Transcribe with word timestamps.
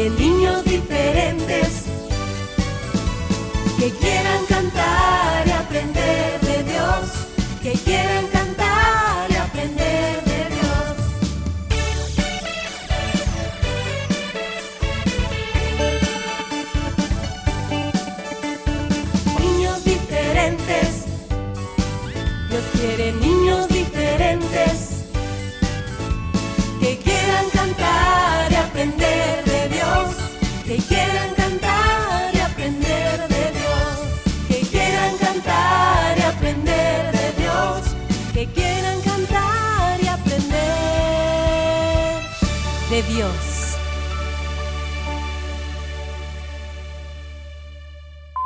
Quiere 0.00 0.16
niños 0.16 0.64
diferentes 0.64 1.84
que 3.78 3.90
quieran 3.90 4.46
cantar 4.48 5.46
y 5.46 5.50
aprender 5.50 6.40
de 6.40 6.62
Dios, 6.72 7.10
que 7.62 7.72
quieran 7.72 8.26
cantar 8.28 9.30
y 9.30 9.36
aprender 9.36 10.24
de 10.24 10.29
de 43.02 43.14
Dios. 43.14 43.30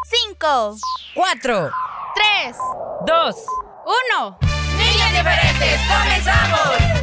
Cinco, 0.04 0.76
Cuatro, 1.14 1.70
tres, 2.14 2.56
dos, 3.06 3.36
uno. 3.86 4.38
niños 4.76 5.10
diferentes, 5.12 5.80
comenzamos. 5.88 6.94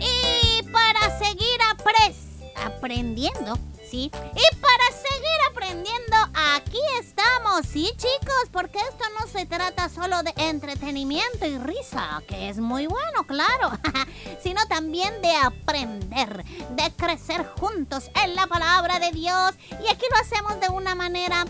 Y 0.00 0.62
para 0.72 1.18
seguir 1.18 1.58
apres- 1.70 2.52
aprendiendo, 2.56 3.58
¿sí? 3.90 4.10
Y 4.12 4.56
para 4.56 4.86
seguir 4.92 5.38
aprendiendo, 5.50 6.15
aquí 6.56 6.78
estamos, 7.00 7.66
¿sí, 7.66 7.90
chicos? 7.96 8.48
Porque 8.50 8.78
esto 8.78 9.04
no 9.20 9.26
se 9.26 9.44
trata 9.44 9.88
solo 9.88 10.22
de 10.22 10.32
entretenimiento 10.36 11.44
y 11.44 11.58
risa, 11.58 12.22
que 12.26 12.48
es 12.48 12.58
muy 12.58 12.86
bueno, 12.86 13.26
claro, 13.26 13.78
sino 14.42 14.64
también 14.66 15.20
de 15.20 15.34
aprender, 15.34 16.44
de 16.70 16.92
crecer 16.96 17.46
juntos 17.58 18.10
en 18.24 18.34
la 18.34 18.46
palabra 18.46 18.98
de 18.98 19.10
Dios. 19.12 19.54
Y 19.70 19.88
aquí 19.88 20.06
lo 20.10 20.16
hacemos 20.18 20.60
de 20.60 20.68
una 20.70 20.94
manera 20.94 21.44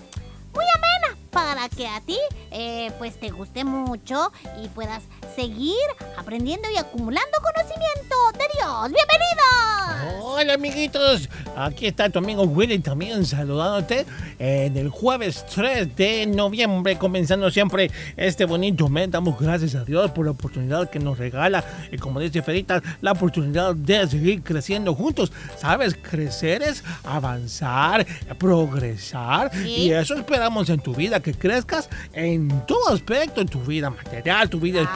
muy 0.52 0.64
amena 0.74 1.16
para 1.30 1.68
que 1.68 1.86
a 1.86 2.00
ti 2.00 2.18
eh, 2.50 2.90
pues 2.98 3.20
te 3.20 3.30
guste 3.30 3.64
mucho 3.64 4.32
y 4.62 4.68
puedas 4.68 5.02
seguir 5.36 5.76
aprendiendo 6.16 6.66
y 6.74 6.78
acumulando 6.78 7.30
conocimiento 7.42 8.16
de 8.32 8.44
Dios. 8.58 8.90
¡Bienvenidos! 8.90 10.22
Hola 10.22 10.54
amiguitos, 10.54 11.28
aquí 11.56 11.86
está 11.86 12.10
tu 12.10 12.18
amigo 12.18 12.42
Willy 12.42 12.78
también 12.78 13.24
saludándote 13.24 14.04
en 14.38 14.76
el 14.76 14.90
jueves 14.90 15.44
3 15.54 15.96
de 15.96 16.26
noviembre, 16.26 16.98
comenzando 16.98 17.50
siempre 17.50 17.90
este 18.16 18.44
bonito 18.44 18.88
mes. 18.88 19.10
Damos 19.10 19.38
gracias 19.38 19.74
a 19.74 19.84
Dios 19.84 20.10
por 20.10 20.26
la 20.26 20.32
oportunidad 20.32 20.90
que 20.90 20.98
nos 20.98 21.18
regala 21.18 21.64
y 21.90 21.96
como 21.96 22.20
dice 22.20 22.42
Ferita, 22.42 22.82
la 23.00 23.12
oportunidad 23.12 23.74
de 23.74 24.06
seguir 24.08 24.42
creciendo 24.42 24.94
juntos. 24.94 25.32
¿Sabes? 25.58 25.94
Crecer 26.00 26.62
es 26.62 26.82
avanzar, 27.04 28.06
progresar 28.38 29.50
Sí. 29.52 29.68
y 29.68 29.92
eso 29.92 30.14
esperamos 30.14 30.68
en 30.68 30.80
tu 30.80 30.94
vida, 30.94 31.20
que 31.20 31.32
crezcas 31.34 31.88
en 32.12 32.66
todo 32.66 32.90
aspecto, 32.90 33.40
en 33.40 33.48
tu 33.48 33.60
vida 33.60 33.90
material, 33.90 34.50
tu 34.50 34.60
vida 34.60 34.80
Claro. 34.82 34.94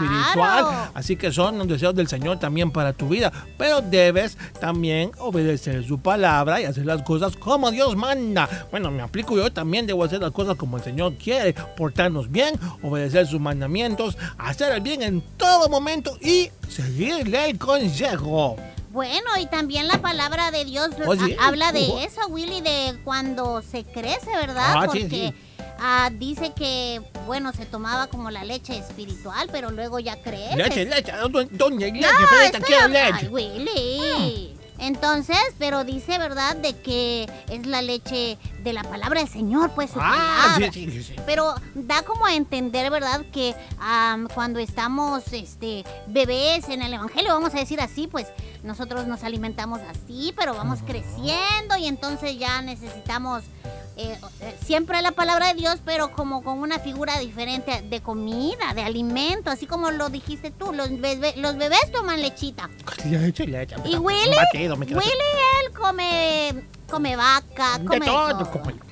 Así 0.95 1.17
que 1.17 1.33
son 1.33 1.59
los 1.59 1.69
deseos 1.69 1.95
del 1.95 2.09
Señor 2.09 2.39
también 2.39 2.71
para 2.71 2.93
tu 2.93 3.09
vida. 3.09 3.33
Pero 3.59 3.81
debes 3.81 4.37
también 4.61 5.13
obedecer 5.19 5.85
su 5.87 6.01
palabra 6.01 6.61
y 6.61 6.65
hacer 6.65 6.87
las 6.87 7.03
cosas 7.03 7.37
como 7.37 7.71
Dios 7.71 7.97
manda. 7.97 8.49
Bueno, 8.71 8.91
me 8.91 9.03
aplico 9.03 9.37
yo 9.37 9.53
también, 9.53 9.87
debo 9.87 10.05
hacer 10.05 10.21
las 10.21 10.31
cosas 10.33 10.57
como 10.57 10.77
el 10.77 10.83
Señor 10.83 11.15
quiere. 11.15 11.55
Portarnos 11.77 12.31
bien, 12.31 12.59
obedecer 12.83 13.27
sus 13.27 13.41
mandamientos, 13.41 14.17
hacer 14.39 14.73
el 14.73 14.81
bien 14.81 15.03
en 15.03 15.21
todo 15.37 15.69
momento 15.69 16.17
y 16.21 16.51
seguirle 16.69 17.51
el 17.51 17.59
consejo. 17.59 18.57
Bueno, 18.93 19.31
y 19.41 19.47
también 19.47 19.87
la 19.87 20.03
palabra 20.03 20.51
de 20.51 20.65
Dios 20.65 20.89
Oh, 21.07 21.15
sí. 21.15 21.37
habla 21.41 21.71
de 21.71 22.03
eso, 22.05 22.27
Willy, 22.29 22.61
de 22.61 22.99
cuando 23.05 23.63
se 23.63 23.85
crece, 23.85 24.31
¿verdad? 24.35 24.75
Ah, 24.77 24.89
sí, 24.91 25.01
Porque 25.03 25.09
sí. 25.09 25.35
Ah, 25.81 26.11
dice 26.13 26.53
que, 26.55 27.01
bueno, 27.27 27.53
se 27.53 27.67
tomaba 27.67 28.07
como 28.09 28.31
la 28.31 28.45
leche 28.45 28.77
espiritual, 28.79 29.49
pero 29.51 29.71
luego 29.71 29.99
ya 29.99 30.21
crece. 30.23 30.57
Leche, 30.57 30.85
leche, 30.85 31.13
¿dó- 31.13 31.49
¿dónde 31.51 31.87
hay 31.87 31.93
leche? 31.93 32.07
No, 32.07 32.89
leche. 32.89 33.13
Ay, 33.13 33.29
Willy. 33.29 34.57
Entonces, 34.79 35.37
pero 35.59 35.85
dice, 35.85 36.17
¿verdad? 36.19 36.57
De 36.57 36.75
que 36.75 37.29
es 37.51 37.67
la 37.67 37.83
leche 37.83 38.39
de 38.63 38.73
la 38.73 38.83
palabra 38.83 39.21
del 39.21 39.29
Señor, 39.29 39.73
pues 39.75 39.91
su 39.91 39.99
Ah, 40.01 40.45
palabra. 40.55 40.73
sí, 40.73 40.91
sí, 40.91 41.03
sí. 41.03 41.17
Pero 41.27 41.55
da 41.75 42.03
como 42.03 42.25
a 42.25 42.35
entender, 42.35 42.91
¿verdad? 42.91 43.21
Que 43.31 43.55
am, 43.79 44.27
cuando 44.35 44.59
estamos 44.59 45.35
este, 45.35 45.85
bebés 46.07 46.71
en 46.71 46.81
el 46.81 46.95
Evangelio, 46.95 47.35
vamos 47.35 47.55
a 47.55 47.59
decir 47.59 47.79
así, 47.79 48.07
pues 48.07 48.29
nosotros 48.63 49.07
nos 49.07 49.25
alimentamos 49.25 49.81
así, 49.89 50.33
pero 50.37 50.55
vamos 50.55 50.81
creciendo 50.87 51.77
y 51.79 51.87
entonces 51.87 52.39
ya 52.39 52.61
necesitamos 52.63 53.43
eh, 53.97 54.19
eh, 54.41 54.57
siempre 54.65 55.01
la 55.03 55.13
palabra 55.13 55.49
de 55.49 55.55
Dios, 55.55 55.79
pero 55.85 56.13
como 56.13 56.43
con 56.43 56.59
una 56.61 56.79
figura 56.79 57.19
diferente 57.19 57.83
de 57.83 58.01
comida, 58.01 58.73
de 58.75 58.83
alimento, 58.83 59.51
así 59.51 59.67
como 59.67 59.91
lo 59.91 60.09
dijiste 60.09 60.51
tú, 60.51 60.73
los, 60.73 60.89
bebé- 60.91 61.35
los 61.37 61.57
bebés 61.57 61.91
toman 61.93 62.21
lechita. 62.23 62.71
Y 63.85 63.97
Willy, 63.97 64.31
Willy, 65.01 65.11
él 65.67 65.73
come, 65.79 66.65
come 66.91 67.17
vaca, 67.17 67.79
come 67.87 68.01
de 68.01 68.07
todo, 68.07 68.29
todo. 68.39 68.51
como- 68.51 68.90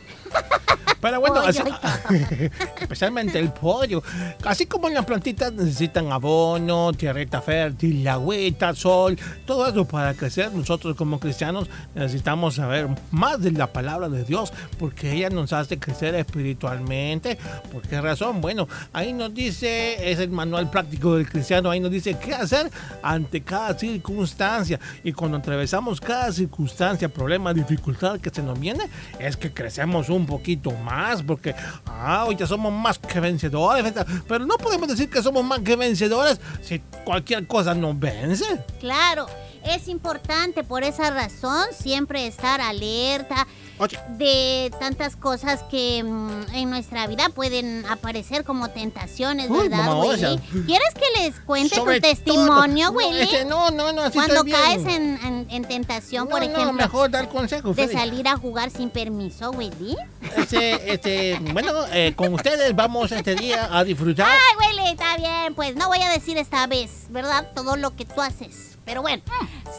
Pero 1.00 1.20
bueno, 1.20 1.36
así- 1.40 1.60
especialmente 2.80 3.38
el 3.38 3.52
pollo. 3.52 4.02
Así 4.44 4.66
como 4.66 4.88
las 4.88 5.04
plantitas 5.04 5.52
necesitan 5.52 6.10
abono, 6.10 6.92
tierrita 6.92 7.40
fértil, 7.40 8.06
agüita, 8.08 8.74
sol, 8.74 9.16
todo 9.46 9.68
eso 9.68 9.84
para 9.86 10.14
crecer. 10.14 10.52
Nosotros 10.52 10.96
como 10.96 11.20
cristianos 11.20 11.68
necesitamos 11.94 12.56
saber 12.56 12.88
más 13.12 13.40
de 13.40 13.52
la 13.52 13.68
palabra 13.68 14.08
de 14.08 14.24
Dios 14.24 14.52
porque 14.76 15.12
ella 15.12 15.30
nos 15.30 15.52
hace 15.52 15.78
crecer 15.78 16.16
espiritualmente. 16.16 17.38
¿Por 17.70 17.82
qué 17.82 18.00
razón? 18.00 18.40
Bueno, 18.40 18.66
ahí 18.92 19.12
nos 19.12 19.32
dice, 19.32 20.10
es 20.10 20.18
el 20.18 20.30
manual 20.30 20.68
práctico 20.68 21.14
del 21.14 21.28
cristiano, 21.28 21.70
ahí 21.70 21.78
nos 21.78 21.92
dice 21.92 22.16
qué 22.18 22.34
hacer 22.34 22.72
ante 23.04 23.42
cada 23.42 23.78
circunstancia. 23.78 24.80
Y 25.04 25.12
cuando 25.12 25.36
atravesamos 25.38 26.00
cada 26.00 26.32
circunstancia, 26.32 27.08
problema, 27.08 27.54
dificultad 27.54 28.18
que 28.18 28.30
se 28.30 28.42
nos 28.42 28.58
viene, 28.58 28.84
es 29.20 29.36
que 29.36 29.52
crecemos 29.52 30.08
un 30.08 30.17
poquito 30.26 30.70
más 30.72 31.22
porque, 31.22 31.54
ah, 31.86 32.24
hoy 32.26 32.36
ya 32.36 32.46
somos 32.46 32.72
más 32.72 32.98
que 32.98 33.20
vencedores. 33.20 33.92
Pero 34.26 34.46
no 34.46 34.56
podemos 34.56 34.88
decir 34.88 35.10
que 35.10 35.22
somos 35.22 35.44
más 35.44 35.60
que 35.60 35.76
vencedores 35.76 36.40
si 36.62 36.80
cualquier 37.04 37.46
cosa 37.46 37.74
nos 37.74 37.98
vence. 37.98 38.44
Claro, 38.80 39.26
es 39.64 39.88
importante 39.88 40.64
por 40.64 40.82
esa 40.82 41.10
razón 41.10 41.66
siempre 41.72 42.26
estar 42.26 42.60
alerta 42.60 43.46
Oye. 43.78 43.98
de 44.16 44.72
tantas 44.80 45.14
cosas 45.16 45.62
que 45.70 46.02
mm, 46.02 46.54
en 46.54 46.70
nuestra 46.70 47.06
vida 47.06 47.28
pueden 47.28 47.84
aparecer 47.86 48.44
como 48.44 48.68
tentaciones, 48.70 49.48
Uy, 49.50 49.68
¿verdad, 49.68 49.86
mamá, 49.86 50.00
Willy? 50.04 50.38
¿Quieres 50.66 50.94
que 50.94 51.20
les 51.20 51.40
cuente 51.40 51.76
Sobre 51.76 52.00
tu 52.00 52.08
testimonio. 52.08 52.86
No, 52.90 52.96
Willy? 52.98 53.20
este, 53.20 53.44
no, 53.44 53.70
no, 53.70 53.92
no, 53.92 54.02
así 54.02 54.14
Cuando 54.14 54.34
estoy 54.34 54.50
bien. 54.52 54.60
caes 54.62 54.80
en, 54.96 55.18
en- 55.26 55.46
en 55.50 55.64
tentación, 55.64 56.24
No, 56.24 56.30
por 56.30 56.40
no, 56.40 56.46
ejemplo, 56.46 56.72
mejor 56.72 57.10
dar 57.10 57.28
consejo, 57.28 57.68
de 57.68 57.74
Freddy. 57.86 57.92
salir 57.94 58.28
a 58.28 58.36
jugar 58.36 58.70
sin 58.70 58.90
permiso, 58.90 59.50
Willy. 59.52 59.96
Este, 60.36 60.92
este, 60.92 61.38
bueno, 61.52 61.70
eh, 61.92 62.12
con 62.16 62.34
ustedes 62.34 62.74
vamos 62.74 63.12
este 63.12 63.34
día 63.34 63.68
a 63.70 63.84
disfrutar. 63.84 64.26
Ay, 64.28 64.72
Willy, 64.76 64.90
está 64.90 65.16
bien, 65.16 65.54
pues 65.54 65.74
no 65.76 65.88
voy 65.88 66.00
a 66.02 66.10
decir 66.10 66.36
esta 66.36 66.66
vez, 66.66 67.06
¿verdad? 67.10 67.48
Todo 67.54 67.76
lo 67.76 67.94
que 67.96 68.04
tú 68.04 68.20
haces. 68.20 68.76
Pero 68.84 69.02
bueno, 69.02 69.22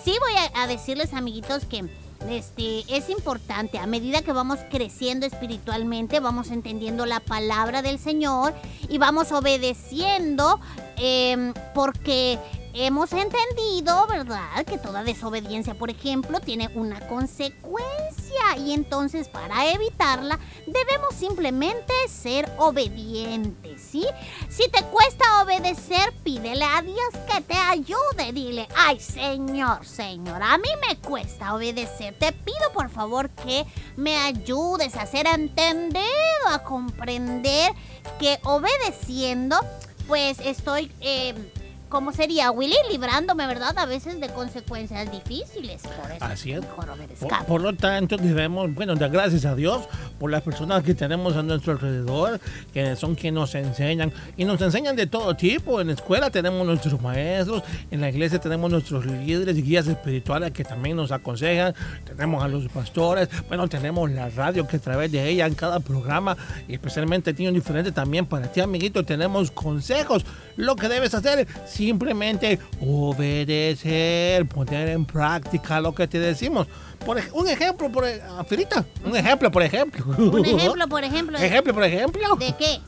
sí 0.04 0.13
voy 0.19 0.34
a, 0.56 0.63
a 0.63 0.68
decirles, 0.68 1.13
amiguitos, 1.13 1.66
que 1.66 1.86
este 2.27 2.83
es 2.95 3.10
importante. 3.10 3.80
A 3.80 3.88
medida 3.88 4.21
que 4.21 4.31
vamos 4.31 4.60
creciendo 4.69 5.25
espiritualmente, 5.25 6.19
vamos 6.19 6.51
entendiendo 6.51 7.06
la 7.06 7.19
palabra 7.19 7.81
del 7.81 8.00
Señor 8.00 8.54
y 8.89 8.98
vamos 8.98 9.31
obedeciendo 9.31 10.60
em, 10.98 11.54
porque 11.74 12.38
hemos 12.85 13.11
entendido, 13.11 14.07
¿verdad? 14.07 14.65
Que 14.65 14.77
toda 14.77 15.03
desobediencia, 15.03 15.73
por 15.75 15.89
ejemplo, 15.89 16.39
tiene 16.39 16.69
una 16.75 17.05
consecuencia. 17.07 18.57
Y 18.57 18.73
entonces, 18.73 19.27
para 19.27 19.71
evitarla, 19.71 20.39
debemos 20.65 21.13
simplemente 21.15 21.93
ser 22.07 22.49
obedientes, 22.57 23.81
¿sí? 23.81 24.05
Si 24.49 24.69
te 24.69 24.83
cuesta 24.83 25.43
obedecer, 25.43 26.13
pídele 26.23 26.63
a 26.63 26.81
Dios 26.81 27.09
que 27.31 27.41
te 27.41 27.55
ayude. 27.55 28.31
Dile, 28.33 28.67
ay, 28.75 28.99
Señor, 28.99 29.85
Señor, 29.85 30.41
a 30.41 30.57
mí 30.57 30.69
me 30.87 30.97
cuesta 30.97 31.55
obedecer. 31.55 32.17
Te 32.17 32.31
pido, 32.31 32.71
por 32.73 32.89
favor, 32.89 33.29
que 33.29 33.65
me 33.97 34.15
ayudes 34.17 34.95
a 34.95 35.05
ser 35.05 35.27
entendido, 35.27 36.03
a 36.49 36.63
comprender 36.63 37.71
que 38.19 38.39
obedeciendo, 38.43 39.57
pues 40.07 40.39
estoy... 40.39 40.91
eh, 41.01 41.35
¿Cómo 41.89 42.12
sería, 42.12 42.51
Willy? 42.51 42.75
Librándome, 42.91 43.47
¿verdad? 43.47 43.75
A 43.80 43.88
veces 43.88 44.19
de 44.19 44.30
consecuencias 44.30 45.12
difíciles. 45.12 45.81
Por 45.81 46.12
eso 46.12 46.24
Así 46.24 46.51
es. 46.51 46.62
mejor 46.62 46.86
Por, 47.19 47.45
por 47.47 47.62
lo 47.62 47.74
tanto, 47.74 48.15
debemos, 48.15 48.71
bueno, 48.75 48.95
dar 48.95 49.09
gracias 49.09 49.44
a 49.45 49.56
Dios 49.56 49.89
por 50.19 50.30
las 50.30 50.44
personas 50.44 50.83
que 50.83 50.94
tenemos 50.94 51.36
a 51.36 51.41
nuestro 51.41 51.74
alrededor, 51.74 52.39
que 52.71 52.95
son 52.95 53.15
quienes 53.15 53.39
nos 53.39 53.56
enseñan. 53.56 54.13
Y 54.38 54.45
nos 54.45 54.62
enseñan 54.62 54.95
de 54.95 55.07
todo 55.07 55.36
tipo. 55.36 55.81
En 55.81 55.88
la 55.88 55.94
escuela 55.94 56.30
tenemos 56.30 56.63
nuestros 56.63 57.01
maestros, 57.01 57.63
en 57.89 58.01
la 58.01 58.09
iglesia 58.09 58.39
tenemos 58.39 58.69
nuestros 58.69 59.07
líderes 59.07 59.57
y 59.57 59.63
guías 59.63 59.88
espirituales 59.88 60.51
que 60.51 60.63
también 60.63 60.95
nos 60.95 61.12
aconsejan. 61.12 61.74
Tenemos 62.06 62.44
a 62.44 62.47
los 62.47 62.68
pastores, 62.68 63.30
bueno, 63.47 63.68
tenemos 63.68 64.12
la 64.12 64.30
radio 64.30 64.68
que 64.68 64.77
a 64.77 64.80
través 64.80 65.12
de 65.12 65.27
ella 65.27 65.47
en 65.47 65.56
cada 65.56 65.80
programa, 65.80 66.38
y 66.68 66.74
especialmente 66.74 67.33
tiene 67.33 67.51
diferente 67.51 67.91
también 67.91 68.27
para 68.27 68.51
ti, 68.51 68.62
amiguito, 68.62 69.03
tenemos 69.03 69.50
consejos. 69.50 70.24
Lo 70.56 70.75
que 70.75 70.89
debes 70.89 71.13
hacer 71.13 71.47
simplemente 71.83 72.59
obedecer, 72.81 74.45
poner 74.47 74.89
en 74.89 75.05
práctica 75.05 75.79
lo 75.79 75.95
que 75.95 76.07
te 76.09 76.19
decimos. 76.19 76.67
Por 77.05 77.17
un 77.31 77.47
ejemplo, 77.47 77.89
por 77.89 78.05
e- 78.05 78.21
ah, 78.21 78.43
Firita, 78.43 78.85
un 79.05 79.15
ejemplo, 79.15 79.49
por 79.49 79.63
ejemplo. 79.63 80.05
Un 80.17 80.45
ejemplo, 80.45 80.87
por 80.89 81.03
ejemplo, 81.05 81.37
Ejemplo, 81.37 81.73
por 81.73 81.83
ejemplo. 81.85 82.35
¿de 82.35 82.53
qué? 82.57 82.81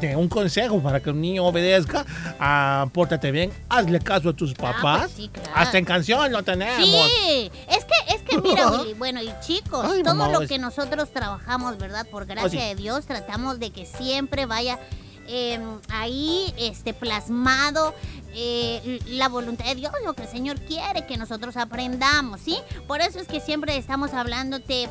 De 0.00 0.14
un 0.14 0.28
consejo 0.28 0.80
para 0.80 1.00
que 1.00 1.10
un 1.10 1.20
niño 1.20 1.44
obedezca. 1.44 2.06
Ah, 2.38 2.86
pórtate 2.92 3.32
bien, 3.32 3.50
hazle 3.68 3.98
caso 3.98 4.28
a 4.28 4.32
tus 4.32 4.54
papás. 4.54 5.00
pues 5.06 5.12
sí, 5.16 5.28
claro. 5.32 5.50
Hasta 5.56 5.78
en 5.78 5.84
canción 5.84 6.30
lo 6.30 6.44
tenemos. 6.44 6.76
Sí, 6.84 7.50
es 7.68 7.84
que, 7.84 8.14
es 8.14 8.22
que 8.22 8.38
mira, 8.40 8.70
Willy, 8.80 8.94
bueno, 8.94 9.20
y 9.20 9.32
chicos, 9.40 9.84
Ay, 9.90 10.04
todo 10.04 10.14
mamá, 10.14 10.32
lo 10.32 10.42
es- 10.42 10.48
que 10.48 10.58
nosotros 10.60 11.10
trabajamos, 11.12 11.76
¿verdad? 11.78 12.06
Por 12.08 12.26
gracia 12.26 12.46
Oye. 12.60 12.68
de 12.68 12.74
Dios, 12.76 13.06
tratamos 13.06 13.58
de 13.58 13.70
que 13.70 13.86
siempre 13.86 14.46
vaya 14.46 14.78
eh, 15.28 15.60
ahí 15.88 16.54
este, 16.58 16.94
plasmado 16.94 17.94
eh, 18.34 19.00
la 19.06 19.28
voluntad 19.28 19.64
de 19.64 19.76
Dios, 19.76 19.92
lo 20.04 20.14
que 20.14 20.22
el 20.22 20.28
Señor 20.28 20.60
quiere 20.60 21.06
que 21.06 21.16
nosotros 21.16 21.56
aprendamos, 21.56 22.40
¿sí? 22.40 22.58
Por 22.86 23.00
eso 23.00 23.18
es 23.18 23.28
que 23.28 23.40
siempre 23.40 23.76
estamos 23.76 24.12
hablándote 24.12 24.88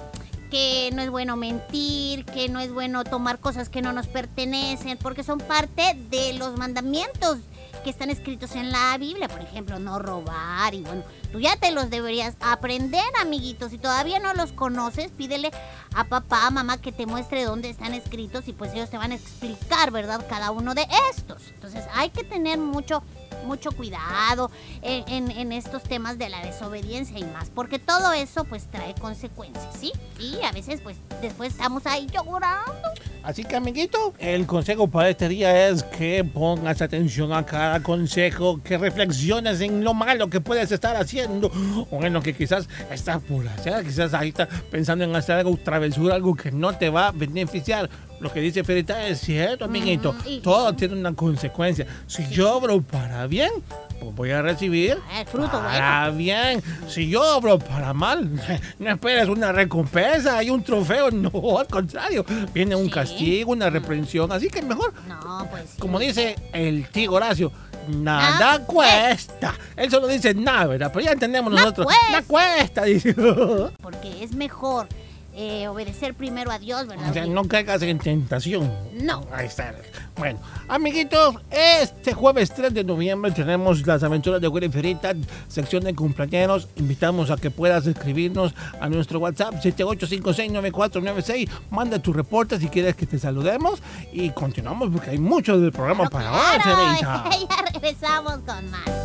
que 0.49 0.89
no 0.93 1.01
es 1.01 1.09
bueno 1.09 1.35
mentir, 1.35 2.25
que 2.25 2.49
no 2.49 2.59
es 2.59 2.71
bueno 2.71 3.03
tomar 3.03 3.39
cosas 3.39 3.69
que 3.69 3.81
no 3.81 3.93
nos 3.93 4.07
pertenecen, 4.07 4.97
porque 4.97 5.23
son 5.23 5.39
parte 5.39 5.97
de 6.09 6.33
los 6.33 6.57
mandamientos 6.57 7.39
que 7.85 7.91
están 7.91 8.09
escritos 8.09 8.55
en 8.55 8.71
la 8.71 8.97
Biblia, 8.97 9.27
por 9.27 9.39
ejemplo, 9.41 9.77
no 9.77 9.99
robar 9.99 10.73
y 10.73 10.81
bueno, 10.81 11.03
tú 11.31 11.39
ya 11.39 11.55
te 11.55 11.71
los 11.71 11.91
deberías 11.91 12.33
aprender, 12.39 13.03
amiguitos. 13.21 13.69
Si 13.69 13.77
todavía 13.77 14.17
no 14.17 14.33
los 14.33 14.51
conoces, 14.53 15.11
pídele 15.11 15.51
a 15.93 16.03
papá, 16.05 16.49
mamá 16.49 16.79
que 16.81 16.91
te 16.91 17.05
muestre 17.05 17.43
dónde 17.43 17.69
están 17.69 17.93
escritos 17.93 18.47
y 18.47 18.53
pues 18.53 18.73
ellos 18.73 18.89
te 18.89 18.97
van 18.97 19.11
a 19.11 19.15
explicar, 19.15 19.91
¿verdad? 19.91 20.25
Cada 20.27 20.49
uno 20.49 20.73
de 20.73 20.87
estos. 21.11 21.43
Entonces 21.53 21.85
hay 21.93 22.09
que 22.09 22.23
tener 22.23 22.57
mucho 22.57 23.03
mucho 23.45 23.71
cuidado 23.71 24.49
en, 24.81 25.07
en- 25.07 25.29
en 25.37 25.51
estos 25.51 25.83
temas 25.83 26.17
de 26.17 26.29
la 26.29 26.39
desobediencia 26.43 27.19
y 27.19 27.25
más, 27.25 27.51
porque 27.53 27.77
todo 27.77 28.11
eso 28.13 28.43
pues 28.45 28.65
trae 28.71 28.95
consecuencias, 28.95 29.67
¿sí? 29.79 29.91
Y 30.19 30.41
a 30.43 30.51
veces 30.51 30.81
pues 30.81 30.97
después 31.21 31.51
estamos 31.51 31.85
ahí 31.85 32.07
llorando. 32.07 32.89
Así 33.25 33.43
que, 33.43 33.55
amiguito, 33.55 34.13
el 34.19 34.45
consejo 34.45 34.87
para 34.87 35.09
este 35.09 35.27
día 35.27 35.67
es 35.67 35.81
que 35.81 36.23
pongas 36.23 36.79
atención 36.83 37.33
a 37.33 37.43
cada 37.43 37.81
consejo, 37.81 38.61
que 38.61 38.77
reflexiones 38.77 39.61
en 39.61 39.83
lo 39.83 39.95
malo 39.95 40.29
que 40.29 40.41
puedes 40.41 40.71
estar 40.71 40.95
haciendo 40.95 41.51
o 41.89 42.03
en 42.05 42.13
lo 42.13 42.21
que 42.21 42.35
quizás 42.35 42.69
estás 42.91 43.23
por 43.23 43.47
hacer. 43.47 43.83
Quizás 43.83 44.13
ahí 44.13 44.29
estás 44.29 44.47
pensando 44.69 45.05
en 45.05 45.15
hacer 45.15 45.37
algo, 45.37 45.57
travesura, 45.57 46.13
algo 46.13 46.35
que 46.35 46.51
no 46.51 46.77
te 46.77 46.91
va 46.91 47.07
a 47.07 47.11
beneficiar. 47.11 47.89
Lo 48.19 48.31
que 48.31 48.39
dice 48.39 48.63
Ferita 48.63 49.07
es 49.07 49.19
cierto, 49.19 49.65
amiguito. 49.65 50.13
Mm, 50.13 50.27
y- 50.27 50.39
Todo 50.39 50.73
tiene 50.73 50.95
una 50.95 51.13
consecuencia. 51.13 51.85
Si 52.07 52.27
yo 52.29 52.55
obro 52.57 52.81
para 52.81 53.27
bien, 53.27 53.51
pues 53.99 54.15
voy 54.15 54.31
a 54.31 54.41
recibir 54.41 54.97
Ah, 55.11 55.21
el 55.21 55.27
fruto 55.27 55.51
para 55.51 56.09
bien. 56.11 56.63
Si 56.87 57.09
yo 57.09 57.37
obro 57.37 57.59
para 57.59 57.93
mal, 57.93 58.29
no 58.79 58.89
esperes 58.89 59.27
una 59.27 59.51
recompensa 59.51 60.41
y 60.43 60.49
un 60.49 60.63
trofeo. 60.63 61.09
No, 61.11 61.59
al 61.59 61.67
contrario. 61.67 62.25
Viene 62.53 62.75
un 62.75 62.85
Sí. 62.85 62.91
castigo, 62.91 63.51
una 63.51 63.69
reprensión. 63.69 64.31
Así 64.31 64.47
que 64.49 64.61
mejor, 64.61 64.93
No, 65.07 65.47
pues 65.51 65.63
sí. 65.71 65.79
como 65.79 65.99
dice 65.99 66.35
el 66.53 66.87
tío 66.89 67.11
Horacio, 67.13 67.51
nada 67.89 68.59
cuesta. 68.65 69.53
Él 69.75 69.91
solo 69.91 70.07
dice 70.07 70.33
nada, 70.33 70.65
¿verdad? 70.67 70.91
Pero 70.93 71.05
ya 71.05 71.11
entendemos 71.11 71.51
nosotros. 71.51 71.87
Nada 72.09 72.23
cuesta, 72.23 72.83
dice. 72.83 73.13
porque 73.81 74.23
es 74.23 74.33
mejor 74.33 74.87
eh, 75.35 75.67
obedecer 75.67 76.13
primero 76.13 76.51
a 76.51 76.59
Dios, 76.59 76.87
¿verdad? 76.87 77.09
O 77.09 77.13
sea, 77.13 77.25
no 77.25 77.47
caigas 77.47 77.81
en 77.81 77.99
tentación. 77.99 78.71
No. 78.93 79.25
Ahí 79.31 79.47
está. 79.47 79.75
Bueno, 80.17 80.39
amiguitos, 80.69 81.35
este 81.51 82.13
jueves 82.13 82.53
3 82.53 82.73
de 82.73 82.83
noviembre 82.85 83.31
tenemos 83.31 83.85
las 83.85 84.01
aventuras 84.03 84.39
de 84.39 84.47
Willy 84.47 84.69
Ferita, 84.69 85.13
sección 85.49 85.83
de 85.83 85.93
cumpleaños. 85.93 86.69
Invitamos 86.77 87.31
a 87.31 87.35
que 87.35 87.51
puedas 87.51 87.85
escribirnos 87.85 88.53
a 88.79 88.87
nuestro 88.89 89.19
WhatsApp 89.19 89.55
78569496. 89.55 91.49
Manda 91.69 91.99
tu 91.99 92.13
reporte 92.13 92.57
si 92.59 92.67
quieres 92.69 92.95
que 92.95 93.05
te 93.05 93.19
saludemos 93.19 93.81
y 94.13 94.29
continuamos 94.29 94.89
porque 94.91 95.11
hay 95.11 95.17
mucho 95.19 95.59
del 95.59 95.71
programa 95.71 96.07
para 96.09 96.31
hoy, 96.31 96.57
claro, 96.61 96.89
Ferita. 96.95 97.29
ya 97.49 97.71
regresamos 97.73 98.37
con 98.45 98.71
más. 98.71 99.04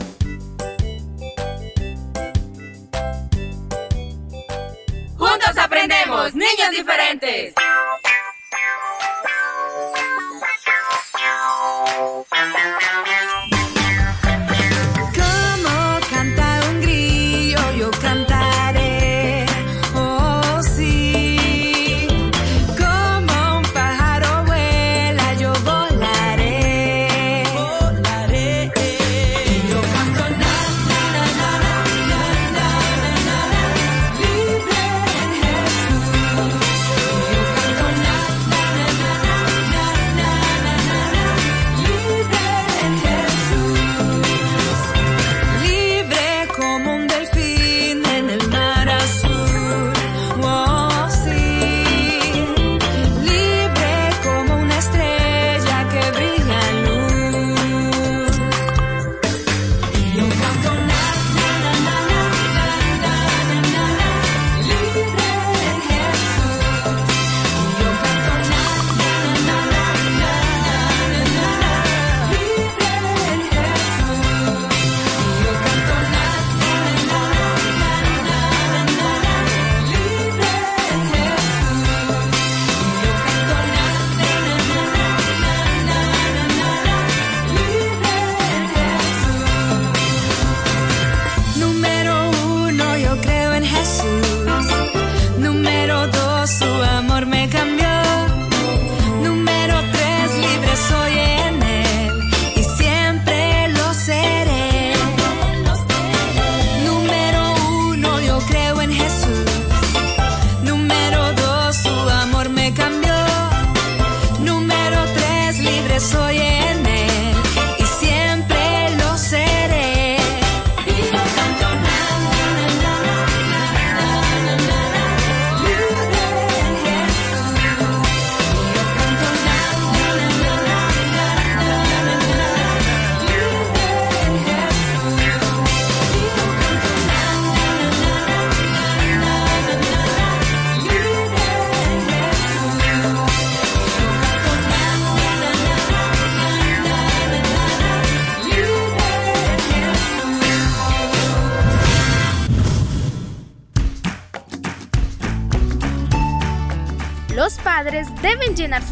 Aprendemos, 5.56 6.34
niños 6.34 6.70
diferentes. 6.70 7.54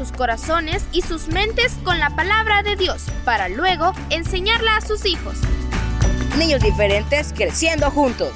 Sus 0.09 0.17
corazones 0.17 0.85
y 0.93 1.03
sus 1.03 1.29
mentes 1.29 1.73
con 1.85 1.99
la 1.99 2.11
palabra 2.11 2.63
de 2.63 2.77
Dios 2.77 3.07
para 3.25 3.49
luego 3.49 3.93
enseñarla 4.11 4.77
a 4.77 4.81
sus 4.81 5.05
hijos. 5.05 5.39
Niños 6.37 6.63
diferentes 6.63 7.33
creciendo 7.35 7.91
juntos. 7.91 8.33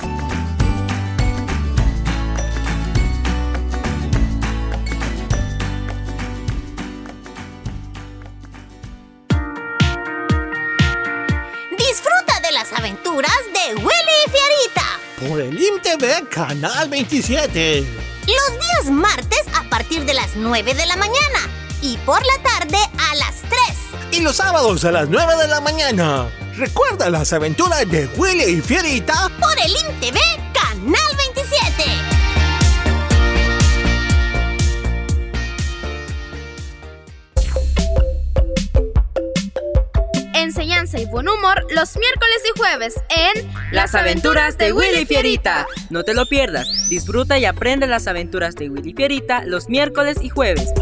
Disfruta 11.78 12.40
de 12.42 12.52
las 12.52 12.72
aventuras 12.72 13.32
de 13.52 13.74
Willy 13.76 13.88
y 14.26 14.30
Fierita. 14.30 15.28
Por 15.28 15.40
el 15.40 15.62
IMTV 15.62 16.28
Canal 16.28 16.88
27. 16.88 17.80
Los 17.80 18.60
días 18.60 18.90
martes 18.90 19.42
a 19.54 19.68
partir 19.68 20.04
de 20.04 20.14
las 20.14 20.36
9 20.36 20.74
de 20.74 20.86
la 20.86 20.96
mañana 20.96 21.61
y 21.82 21.96
por 21.98 22.24
la 22.24 22.42
tarde 22.42 22.78
a 23.10 23.14
las 23.16 23.42
3. 23.42 24.18
Y 24.18 24.20
los 24.20 24.36
sábados 24.36 24.84
a 24.84 24.92
las 24.92 25.08
9 25.08 25.36
de 25.36 25.48
la 25.48 25.60
mañana. 25.60 26.28
Recuerda 26.56 27.10
las 27.10 27.32
aventuras 27.32 27.90
de 27.90 28.06
Willy 28.16 28.58
y 28.58 28.60
Fierita 28.60 29.30
por 29.40 29.52
el 29.58 29.70
INTV 29.70 30.18
Canal 30.52 31.16
27. 31.16 31.84
Enseñanza 40.34 40.98
y 40.98 41.06
buen 41.06 41.28
humor 41.28 41.66
los 41.70 41.96
miércoles 41.96 42.42
y 42.54 42.58
jueves 42.58 42.94
en 43.08 43.50
Las 43.70 43.94
aventuras 43.94 44.58
de 44.58 44.72
Willy 44.72 45.06
Fierita. 45.06 45.66
No 45.90 46.04
te 46.04 46.14
lo 46.14 46.26
pierdas. 46.26 46.68
Disfruta 46.90 47.38
y 47.38 47.46
aprende 47.46 47.86
las 47.86 48.06
aventuras 48.06 48.54
de 48.54 48.68
Willy 48.68 48.92
Fierita 48.92 49.44
los 49.44 49.68
miércoles 49.68 50.18
y 50.20 50.28
jueves. 50.28 50.72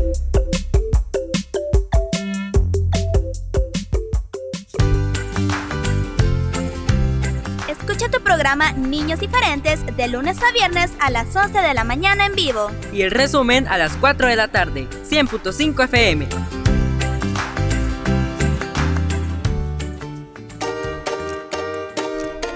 Programa 8.51 8.73
Niños 8.73 9.21
Diferentes 9.21 9.87
de 9.97 10.09
lunes 10.09 10.43
a 10.43 10.51
viernes 10.51 10.91
a 10.99 11.09
las 11.11 11.37
11 11.37 11.61
de 11.61 11.73
la 11.73 11.85
mañana 11.85 12.27
en 12.27 12.35
vivo. 12.35 12.69
Y 12.93 13.03
el 13.03 13.13
resumen 13.13 13.69
a 13.69 13.79
las 13.79 13.97
4 13.99 14.27
de 14.27 14.35
la 14.35 14.49
tarde. 14.49 14.89
100.5 15.09 15.85
FM. 15.85 16.27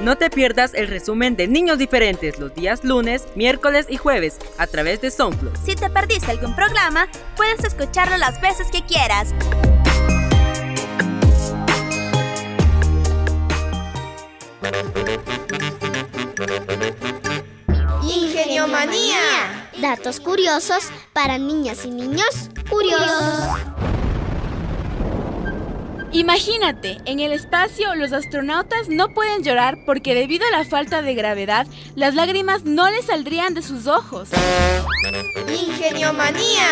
No 0.01 0.17
te 0.17 0.31
pierdas 0.31 0.75
el 0.75 0.89
resumen 0.89 1.37
de 1.37 1.47
Niños 1.47 1.79
Diferentes 1.79 2.41
los 2.41 2.53
días 2.57 2.83
lunes, 2.83 3.29
miércoles 3.37 3.87
y 3.89 3.97
jueves 3.97 4.39
a 4.59 4.67
través 4.67 5.01
de 5.01 5.13
SoundCloud. 5.13 5.57
Si 5.65 5.77
te 5.77 5.91
perdiste 5.91 6.33
algún 6.33 6.57
programa, 6.57 7.07
puedes 7.37 7.63
escucharlo 7.63 8.17
las 8.17 8.41
veces 8.41 8.67
que 8.73 8.83
quieras. 8.85 9.33
Datos 19.85 20.19
curiosos 20.19 20.85
para 21.13 21.37
niñas 21.37 21.85
y 21.85 21.91
niños 21.91 22.49
curiosos. 22.71 23.51
Imagínate, 26.11 26.97
en 27.05 27.21
el 27.21 27.33
espacio 27.33 27.95
los 27.95 28.15
astronautas 28.15 28.89
no 28.89 29.11
pueden 29.11 29.45
llorar 29.45 29.77
porque 29.85 30.15
debido 30.15 30.47
a 30.47 30.57
la 30.57 30.65
falta 30.65 31.03
de 31.03 31.15
gravedad, 31.15 31.67
las 31.97 32.15
lágrimas 32.15 32.65
no 32.65 32.89
les 32.89 33.05
saldrían 33.05 33.53
de 33.53 33.61
sus 33.61 33.87
ojos. 33.87 34.31
Ingeniomanía. 35.51 36.67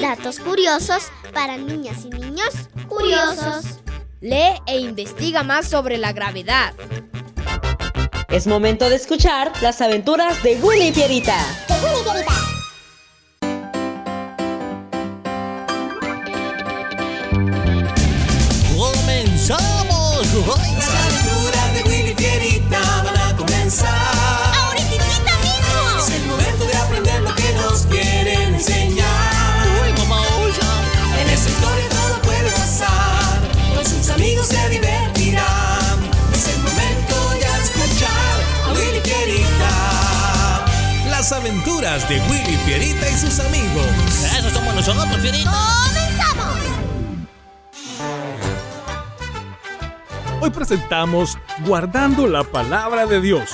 Datos 0.00 0.40
curiosos 0.40 1.12
para 1.32 1.56
niñas 1.58 2.06
y 2.06 2.10
niños 2.10 2.68
curiosos. 2.88 3.78
Lee 4.20 4.60
e 4.66 4.80
investiga 4.80 5.44
más 5.44 5.68
sobre 5.68 5.96
la 5.96 6.12
gravedad. 6.12 6.74
Es 8.28 8.46
momento 8.46 8.90
de 8.90 8.96
escuchar 8.96 9.50
las 9.62 9.80
aventuras 9.80 10.42
de 10.42 10.56
Willy. 10.56 10.92
¡Comenzamos! 18.76 20.26
Las 20.36 20.88
aventuras 20.90 21.24
de 21.24 21.37
aventuras 41.88 42.08
de 42.08 42.20
Willy 42.30 42.56
Fierita 42.64 43.08
y 43.08 43.14
sus 43.14 43.40
amigos. 43.40 43.86
Eso 44.38 44.50
somos 44.50 44.74
nosotros, 44.74 45.16
Fierita. 45.20 45.50
¡Comenzamos! 45.86 46.58
Hoy 50.40 50.50
presentamos 50.50 51.38
Guardando 51.66 52.26
la 52.26 52.44
Palabra 52.44 53.06
de 53.06 53.20
Dios. 53.20 53.50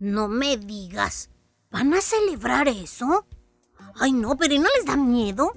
No 0.00 0.28
me 0.28 0.56
digas. 0.56 1.28
¿Van 1.70 1.92
a 1.92 2.00
celebrar 2.00 2.68
eso? 2.68 3.26
Ay, 3.94 4.12
no, 4.12 4.36
pero 4.36 4.54
¿y 4.54 4.58
no 4.58 4.68
les 4.76 4.86
da 4.86 4.96
miedo? 4.96 5.52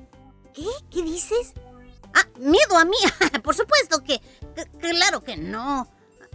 ¿Qué? 0.53 0.67
¿Qué 0.91 1.01
dices? 1.01 1.53
Ah, 2.13 2.27
miedo 2.37 2.77
a 2.77 2.83
mí. 2.83 2.97
Por 3.43 3.55
supuesto 3.55 4.03
que, 4.03 4.21
Claro 4.79 5.23
que 5.23 5.37
no. 5.37 5.87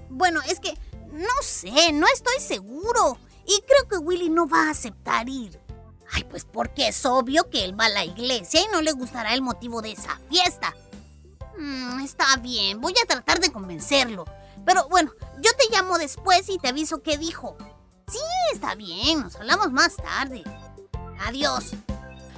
Bueno, 0.09 0.41
es 0.49 0.59
que 0.59 0.75
no 1.13 1.29
sé, 1.43 1.93
no 1.93 2.07
estoy 2.13 2.41
seguro. 2.41 3.19
Y 3.47 3.61
creo 3.61 3.89
que 3.89 3.99
Willy 3.99 4.31
no 4.31 4.49
va 4.49 4.69
a 4.69 4.71
aceptar 4.71 5.29
ir. 5.29 5.61
Ay, 6.11 6.25
pues 6.25 6.47
porque 6.47 6.89
es 6.89 7.05
obvio 7.05 7.51
que 7.51 7.63
él 7.65 7.79
va 7.79 7.87
a 7.87 7.91
la 7.91 8.05
iglesia 8.07 8.63
y 8.63 8.69
no 8.73 8.81
le 8.81 8.93
gustará 8.93 9.35
el 9.35 9.43
motivo 9.43 9.83
de 9.83 9.93
esa 9.93 10.19
fiesta. 10.31 10.75
Mm, 11.59 12.01
está 12.01 12.37
bien, 12.37 12.81
voy 12.81 12.95
a 13.03 13.07
tratar 13.07 13.41
de 13.41 13.53
convencerlo. 13.53 14.25
Pero 14.65 14.89
bueno, 14.89 15.13
yo 15.41 15.51
te 15.59 15.71
llamo 15.71 15.99
después 15.99 16.49
y 16.49 16.59
te 16.59 16.69
aviso 16.69 17.03
qué 17.03 17.19
dijo. 17.19 17.57
Sí, 18.11 18.19
está 18.53 18.75
bien, 18.75 19.21
nos 19.21 19.37
hablamos 19.37 19.71
más 19.73 19.97
tarde. 19.97 20.43
Adiós. 21.27 21.73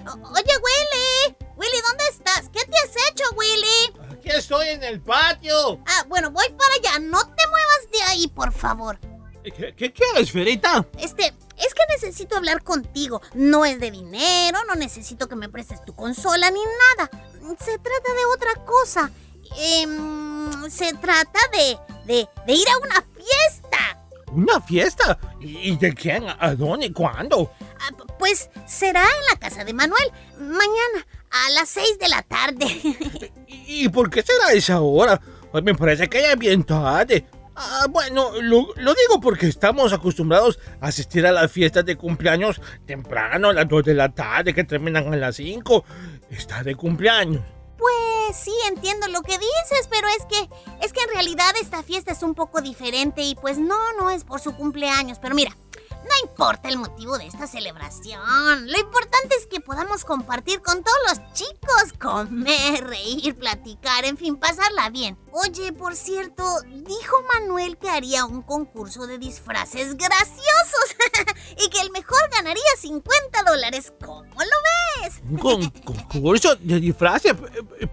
O- 0.07 0.29
oye, 0.33 0.55
Willy. 0.65 1.37
Willy, 1.57 1.81
¿dónde 1.87 2.05
estás? 2.11 2.49
¿Qué 2.53 2.65
te 2.65 2.77
has 2.79 3.11
hecho, 3.11 3.25
Willy? 3.37 4.11
Aquí 4.13 4.31
estoy 4.31 4.69
en 4.69 4.83
el 4.83 5.01
patio. 5.01 5.79
Ah, 5.87 6.05
bueno, 6.09 6.31
voy 6.31 6.47
para 6.51 6.75
allá. 6.75 6.99
No 6.99 7.21
te 7.25 7.47
muevas 7.49 7.91
de 7.93 8.03
ahí, 8.05 8.29
por 8.29 8.53
favor. 8.53 8.99
¿Qué, 9.45 9.75
qué 9.77 9.93
quieres, 9.93 10.33
Fierita? 10.33 10.87
Este, 10.99 11.27
es 11.57 11.75
que 11.75 11.83
necesito 11.91 12.37
hablar 12.37 12.63
contigo. 12.63 13.21
No 13.35 13.65
es 13.65 13.79
de 13.81 13.91
dinero, 13.91 14.59
no 14.67 14.75
necesito 14.75 15.29
que 15.29 15.37
me 15.37 15.49
prestes 15.49 15.85
tu 15.85 15.95
consola 15.95 16.51
ni 16.51 16.61
nada. 16.63 17.11
Se 17.59 17.79
trata 17.79 18.13
de 18.15 18.25
otra 18.35 18.55
cosa. 18.65 19.11
Em, 19.57 20.71
se 20.71 20.93
trata 20.95 21.41
de, 21.53 21.79
de, 22.07 22.29
de 22.47 22.53
ir 22.53 22.69
a 22.69 22.79
una 22.79 23.05
fiesta. 23.15 24.00
¿Una 24.33 24.61
fiesta? 24.61 25.19
¿Y 25.41 25.77
de 25.77 25.93
quién? 25.95 26.25
¿A 26.39 26.55
dónde? 26.55 26.87
y 26.87 26.93
¿Cuándo? 26.93 27.53
Ah, 27.81 27.95
Pues 28.19 28.51
será 28.67 29.03
en 29.03 29.25
la 29.33 29.39
casa 29.39 29.65
de 29.65 29.73
Manuel. 29.73 30.11
Mañana, 30.39 31.07
a 31.31 31.51
las 31.51 31.69
6 31.71 31.99
de 31.99 32.09
la 32.09 32.23
tarde. 32.23 32.67
¿Y 33.47 33.85
y 33.85 33.89
por 33.89 34.11
qué 34.11 34.23
será 34.23 34.53
esa 34.53 34.81
hora? 34.81 35.21
Pues 35.51 35.65
me 35.65 35.75
parece 35.75 36.09
que 36.09 36.21
ya 36.21 36.33
es 36.33 36.39
bien 36.39 36.63
tarde. 36.65 37.25
Ah, 37.57 37.87
bueno, 37.91 38.31
lo, 38.41 38.69
lo 38.77 38.95
digo 38.95 39.21
porque 39.21 39.47
estamos 39.47 39.93
acostumbrados 39.93 40.59
a 40.81 40.87
asistir 40.89 41.27
a 41.27 41.33
las 41.33 41.51
fiestas 41.51 41.85
de 41.85 41.97
cumpleaños 41.97 42.61
temprano, 42.87 43.49
a 43.49 43.53
las 43.53 43.69
2 43.69 43.85
de 43.85 43.95
la 43.95 44.09
tarde, 44.11 44.55
que 44.55 44.65
terminan 44.65 45.13
a 45.13 45.17
las 45.17 45.37
5. 45.37 45.85
Está 46.31 46.63
de 46.63 46.75
cumpleaños. 46.75 47.43
Pues 47.81 48.37
sí, 48.37 48.53
entiendo 48.69 49.09
lo 49.09 49.23
que 49.23 49.39
dices, 49.39 49.89
pero 49.89 50.07
es 50.09 50.27
que 50.27 50.51
es 50.85 50.93
que 50.93 51.01
en 51.01 51.09
realidad 51.15 51.55
esta 51.59 51.83
fiesta 51.83 52.13
es 52.13 52.23
un 52.23 52.35
poco 52.35 52.61
diferente 52.61 53.23
y 53.23 53.35
pues 53.35 53.57
no, 53.57 53.79
no 53.99 54.11
es 54.11 54.25
por 54.25 54.39
su 54.39 54.55
cumpleaños. 54.55 55.19
Pero 55.19 55.35
mira, 55.35 55.57
No 56.03 56.29
importa 56.29 56.69
el 56.69 56.79
motivo 56.79 57.19
de 57.19 57.27
esta 57.27 57.47
celebración. 57.47 58.67
Lo 58.71 58.79
importante 58.79 59.37
es 59.37 59.47
que 59.47 59.61
podamos 59.61 60.05
compartir 60.05 60.61
con 60.63 60.83
todos 60.83 60.99
los 61.09 61.33
chicos, 61.35 61.93
comer, 62.01 62.85
reír, 62.87 63.37
platicar, 63.39 64.05
en 64.05 64.17
fin, 64.17 64.37
pasarla 64.37 64.91
bien. 64.91 65.19
Oye, 65.33 65.73
por 65.73 65.95
cierto, 65.97 66.43
dijo 66.67 67.17
Manuel 67.35 67.79
que 67.79 67.91
haría 67.91 68.25
un 68.25 68.43
concurso 68.43 69.07
de 69.07 69.19
disfraces 69.19 69.97
graciosos 69.97 70.97
y 71.59 71.69
que 71.69 71.81
el 71.81 71.91
mejor 71.91 72.19
ganaría 72.33 72.63
50 72.79 73.43
dólares. 73.45 73.93
¿Cómo 74.05 74.25
lo 74.25 75.03
ves? 75.03 75.21
Un 75.31 75.39
con- 75.39 75.71
concurso 75.71 76.57
de 76.57 76.81
disfraces, 76.81 77.35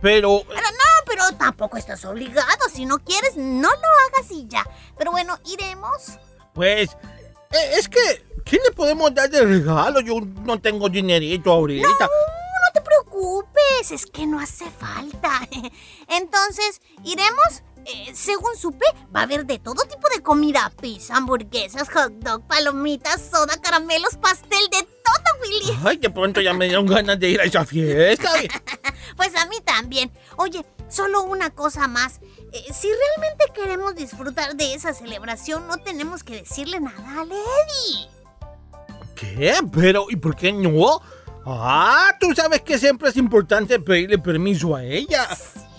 pero... 0.02 0.42
Pero 0.48 0.62
no, 0.72 1.06
pero 1.06 1.24
tampoco 1.38 1.78
estás 1.78 2.04
obligado. 2.06 2.70
Si 2.74 2.86
no 2.86 3.00
quieres, 3.00 3.36
no 3.36 3.70
lo 3.70 4.18
hagas 4.18 4.32
y 4.32 4.48
ya. 4.48 4.66
Pero 4.98 5.12
bueno, 5.12 5.38
iremos. 5.46 6.18
Pues, 6.54 6.90
eh, 7.52 7.72
es 7.78 7.88
que, 7.88 8.26
¿qué 8.46 8.58
le 8.64 8.72
podemos 8.72 9.14
dar 9.14 9.30
de 9.30 9.42
regalo? 9.42 10.02
Yo 10.02 10.20
no 10.44 10.60
tengo 10.60 10.90
dinerito 10.90 11.52
ahorita. 11.52 11.88
No 11.88 12.74
te 12.74 12.82
preocupes, 12.82 13.92
es 13.92 14.06
que 14.06 14.26
no 14.26 14.40
hace 14.40 14.66
falta. 14.72 15.42
Entonces, 16.08 16.82
¿iremos? 17.04 17.64
Eh, 17.86 18.12
según 18.14 18.58
supe, 18.58 18.86
va 19.16 19.22
a 19.22 19.24
haber 19.24 19.46
de 19.46 19.60
todo 19.60 19.82
tipo 19.84 20.10
de 20.14 20.22
comida. 20.22 20.70
Pizza, 20.82 21.16
hamburguesas, 21.16 21.90
hot 21.90 22.12
dog, 22.20 22.46
palomitas, 22.46 23.30
soda, 23.32 23.56
caramelos, 23.62 24.18
pastel, 24.18 24.68
de 24.72 24.84
todo, 24.84 25.42
Willy. 25.42 25.80
Ay, 25.86 25.98
de 25.98 26.10
pronto 26.10 26.42
ya 26.42 26.54
me 26.54 26.66
dieron 26.66 26.86
ganas 26.86 27.18
de 27.18 27.30
ir 27.30 27.42
a 27.42 27.46
esa 27.46 27.66
fiesta. 27.66 28.30
Pues 29.16 29.36
a 29.36 29.48
mí 29.48 29.56
también. 29.64 30.12
Oye, 30.36 30.64
solo 30.90 31.24
una 31.24 31.50
cosa 31.50 31.88
más. 31.88 32.20
Eh, 32.52 32.74
si 32.74 32.88
realmente 32.88 33.46
queremos 33.54 33.96
disfrutar 33.96 34.56
de 34.56 34.74
esa 34.74 34.94
celebración, 34.94 35.68
no 35.68 35.78
tenemos 35.78 36.24
que 36.24 36.38
decirle 36.38 36.80
nada 36.80 37.22
a 37.22 37.26
Lady. 37.26 38.08
¿Qué? 39.16 39.56
¿Pero 39.74 40.06
y 40.10 40.16
por 40.16 40.36
qué 40.36 40.54
no? 40.54 41.02
Ah, 41.46 42.10
tú 42.20 42.34
sabes 42.36 42.62
que 42.62 42.78
siempre 42.78 43.10
es 43.10 43.18
importante 43.18 43.80
pedirle 43.80 44.18
permiso 44.18 44.76
a 44.76 44.84
ella. 44.84 45.28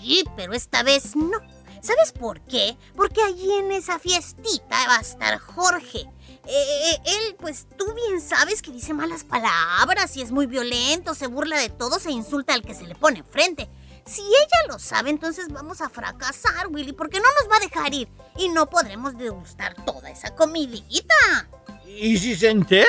Sí, 0.01 0.23
pero 0.35 0.53
esta 0.53 0.83
vez 0.83 1.15
no. 1.15 1.37
¿Sabes 1.81 2.11
por 2.11 2.41
qué? 2.41 2.75
Porque 2.95 3.21
allí 3.21 3.51
en 3.53 3.71
esa 3.71 3.99
fiestita 3.99 4.87
va 4.87 4.97
a 4.97 5.01
estar 5.01 5.37
Jorge. 5.39 6.05
Eh, 6.45 6.97
él, 7.05 7.35
pues 7.39 7.67
tú 7.77 7.85
bien 7.93 8.19
sabes 8.19 8.61
que 8.61 8.71
dice 8.71 8.93
malas 8.93 9.23
palabras 9.23 10.17
y 10.17 10.21
es 10.21 10.31
muy 10.31 10.47
violento, 10.47 11.13
se 11.13 11.27
burla 11.27 11.59
de 11.59 11.69
todos 11.69 12.05
e 12.07 12.11
insulta 12.11 12.53
al 12.53 12.63
que 12.63 12.73
se 12.73 12.87
le 12.87 12.95
pone 12.95 13.19
enfrente. 13.19 13.69
Si 14.09 14.21
ella 14.21 14.67
lo 14.67 14.79
sabe, 14.79 15.11
entonces 15.11 15.49
vamos 15.49 15.81
a 15.81 15.89
fracasar, 15.89 16.67
Willy, 16.69 16.93
porque 16.93 17.19
no 17.19 17.27
nos 17.39 17.51
va 17.51 17.57
a 17.57 17.59
dejar 17.59 17.93
ir 17.93 18.09
y 18.37 18.49
no 18.49 18.67
podremos 18.67 19.15
degustar 19.17 19.75
toda 19.85 20.09
esa 20.09 20.33
comidita. 20.35 21.47
¿Y 21.85 22.17
si 22.17 22.35
se 22.35 22.49
entera? 22.49 22.87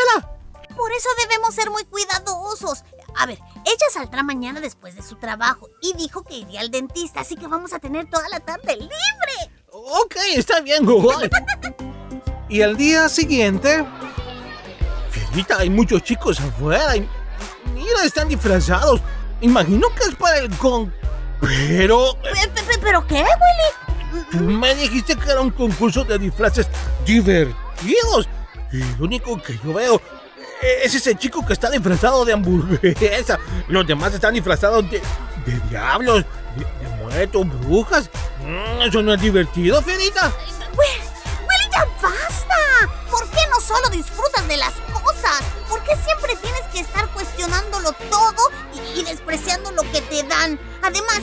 Por 0.76 0.92
eso 0.92 1.08
debemos 1.26 1.54
ser 1.54 1.70
muy 1.70 1.84
cuidadosos. 1.84 2.84
A 3.16 3.26
ver, 3.26 3.38
ella 3.66 3.86
saldrá 3.92 4.22
mañana 4.22 4.60
después 4.60 4.94
de 4.94 5.02
su 5.02 5.16
trabajo 5.16 5.68
y 5.82 5.92
dijo 5.94 6.22
que 6.22 6.36
iría 6.38 6.60
al 6.60 6.70
dentista, 6.70 7.20
así 7.20 7.36
que 7.36 7.46
vamos 7.48 7.74
a 7.74 7.78
tener 7.80 8.08
toda 8.08 8.28
la 8.30 8.40
tarde 8.40 8.76
libre. 8.76 9.52
Ok, 9.72 10.16
está 10.36 10.60
bien, 10.60 10.86
Google. 10.86 11.28
Y 12.48 12.62
al 12.62 12.76
día 12.76 13.08
siguiente, 13.08 13.84
Fierita, 15.10 15.58
hay 15.58 15.68
muchos 15.70 16.02
chicos 16.02 16.40
afuera. 16.40 16.96
y- 16.96 17.08
Mira, 17.74 18.04
están 18.04 18.28
disfrazados. 18.28 19.00
Imagino 19.42 19.88
que 19.94 20.04
es 20.08 20.14
para 20.14 20.38
el 20.38 20.56
con... 20.56 20.94
Pero... 21.40 22.16
Pe- 22.22 22.48
pe- 22.54 22.62
pe- 22.62 22.78
¿Pero 22.82 23.06
qué, 23.06 23.22
Willy? 23.24 24.24
Tú 24.30 24.38
me 24.40 24.74
dijiste 24.74 25.16
que 25.16 25.30
era 25.30 25.40
un 25.40 25.50
concurso 25.50 26.04
de 26.04 26.18
disfraces 26.18 26.66
divertidos. 27.04 28.28
Y 28.72 28.78
lo 28.98 29.04
único 29.06 29.40
que 29.42 29.58
yo 29.64 29.72
veo 29.74 30.00
es 30.84 30.94
ese 30.94 31.14
chico 31.16 31.44
que 31.44 31.52
está 31.54 31.70
disfrazado 31.70 32.24
de 32.24 32.32
hamburguesa. 32.34 33.38
Los 33.68 33.86
demás 33.86 34.12
están 34.14 34.34
disfrazados 34.34 34.88
de, 34.90 35.00
de 35.46 35.60
diablos, 35.70 36.24
de, 36.56 36.64
de 36.88 36.96
muertos, 37.02 37.46
brujas. 37.66 38.10
Mm, 38.44 38.82
Eso 38.82 39.02
no 39.02 39.14
es 39.14 39.20
divertido, 39.20 39.80
Fierita. 39.82 40.32
Willy, 40.76 41.00
Willy, 41.48 41.70
ya 41.72 41.84
basta. 42.02 42.56
¿Por 43.10 43.28
qué 43.30 43.40
no 43.50 43.60
solo 43.60 43.88
disfrutas 43.88 44.46
de 44.46 44.56
las 44.56 44.72
cosas? 45.20 45.42
¿Por 45.68 45.82
qué 45.82 45.96
siempre 46.04 46.36
tienes 46.36 46.62
que 46.72 46.80
estar 46.80 47.08
cuestionándolo 47.08 47.92
todo 48.10 48.50
y, 48.74 49.00
y 49.00 49.04
despreciando 49.04 49.70
lo 49.72 49.82
que 49.82 50.00
te 50.02 50.22
dan? 50.24 50.58
Además, 50.82 51.20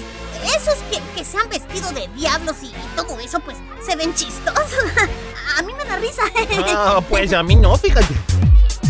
eso 0.55 0.71
es 0.71 0.79
que, 0.89 1.01
que 1.15 1.25
se 1.25 1.37
han 1.37 1.49
vestido 1.49 1.91
de 1.91 2.07
diablos 2.09 2.57
y, 2.61 2.67
y 2.67 2.89
todo 2.95 3.19
eso, 3.19 3.39
pues 3.39 3.57
se 3.85 3.95
ven 3.95 4.13
chistosos. 4.13 4.83
A 5.57 5.61
mí 5.63 5.73
me 5.73 5.85
da 5.85 5.95
risa. 5.97 6.23
Ah, 6.69 6.99
pues 7.09 7.33
a 7.33 7.41
mí 7.41 7.55
no, 7.55 7.75
fíjate. 7.77 8.13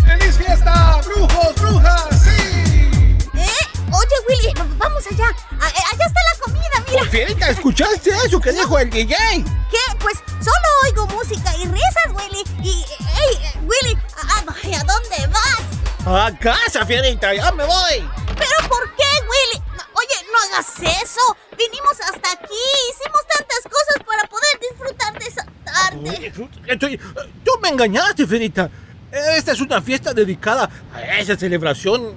¡Feliz 0.05 0.37
fiesta! 0.37 0.99
¡Brujos, 1.05 1.55
brujas! 1.55 2.07
¡Sí! 2.23 3.17
¿Eh? 3.35 3.67
Oye, 3.91 4.15
Willy, 4.27 4.53
vamos 4.77 5.05
allá. 5.07 5.29
Eh, 5.29 5.83
allá 5.93 6.05
está 6.05 6.19
la 6.31 6.36
comida, 6.51 6.85
mira. 6.89 7.03
Fierita, 7.09 7.49
¿escuchaste 7.49 8.09
eso 8.25 8.39
que 8.39 8.51
dijo 8.51 8.77
el 8.79 8.89
DJ? 8.89 9.15
¿Qué? 9.71 9.97
Pues 9.99 10.17
solo 10.39 10.67
oigo 10.85 11.07
música 11.07 11.55
y 11.57 11.65
risas, 11.65 12.07
Willy. 12.13 12.43
Y, 12.63 12.69
ey, 12.71 13.35
eh, 13.43 13.59
Willy, 13.63 13.97
¿a, 14.17 14.39
a- 14.39 14.79
¿a 14.79 14.83
dónde 14.83 15.27
vas? 15.27 15.63
A 16.05 16.37
casa, 16.39 16.85
Fierita, 16.85 17.33
ya 17.33 17.51
me 17.51 17.65
voy. 17.65 18.09
¿Pero 18.27 18.69
por 18.69 18.95
qué, 18.95 19.03
Willy? 19.03 19.63
Oye, 19.93 20.27
no 20.31 20.55
hagas 20.55 20.67
eso. 21.03 21.21
Vinimos 21.57 21.99
hasta 22.01 22.31
aquí. 22.31 22.53
Hicimos 22.91 23.21
tantas 23.27 23.63
cosas 23.63 24.03
para 24.05 24.23
poder 24.29 24.59
disfrutar 24.61 25.19
de 25.19 25.25
esa 25.25 25.45
tarde. 25.65 26.33
Estoy- 26.67 26.97
tú 27.43 27.51
me 27.61 27.69
engañaste, 27.69 28.25
Fierita. 28.27 28.69
Esta 29.11 29.53
es 29.53 29.61
una 29.61 29.81
fiesta 29.81 30.13
dedicada 30.13 30.69
a 30.93 31.01
esa 31.17 31.35
celebración 31.37 32.13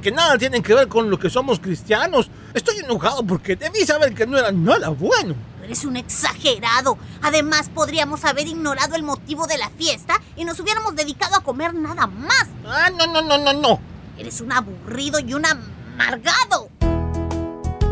que 0.00 0.10
nada 0.10 0.38
tiene 0.38 0.62
que 0.62 0.74
ver 0.74 0.88
con 0.88 1.10
lo 1.10 1.18
que 1.18 1.30
somos 1.30 1.60
cristianos. 1.60 2.30
Estoy 2.54 2.78
enojado 2.78 3.24
porque 3.24 3.56
debí 3.56 3.80
saber 3.84 4.14
que 4.14 4.26
no 4.26 4.38
era 4.38 4.50
nada 4.50 4.88
bueno. 4.88 5.34
Eres 5.62 5.84
un 5.84 5.96
exagerado. 5.96 6.98
Además, 7.22 7.70
podríamos 7.74 8.24
haber 8.24 8.48
ignorado 8.48 8.96
el 8.96 9.02
motivo 9.02 9.46
de 9.46 9.58
la 9.58 9.70
fiesta 9.70 10.20
y 10.36 10.44
nos 10.44 10.60
hubiéramos 10.60 10.94
dedicado 10.94 11.36
a 11.36 11.42
comer 11.42 11.74
nada 11.74 12.06
más. 12.06 12.46
Ah, 12.66 12.90
no, 12.90 13.06
no, 13.06 13.22
no, 13.22 13.38
no, 13.38 13.52
no. 13.52 13.80
Eres 14.18 14.40
un 14.40 14.52
aburrido 14.52 15.20
y 15.20 15.34
un 15.34 15.44
amargado. 15.46 16.68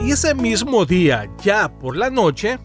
Y 0.00 0.12
ese 0.12 0.34
mismo 0.34 0.84
día, 0.84 1.30
ya 1.42 1.68
por 1.68 1.96
la 1.96 2.10
noche, 2.10 2.58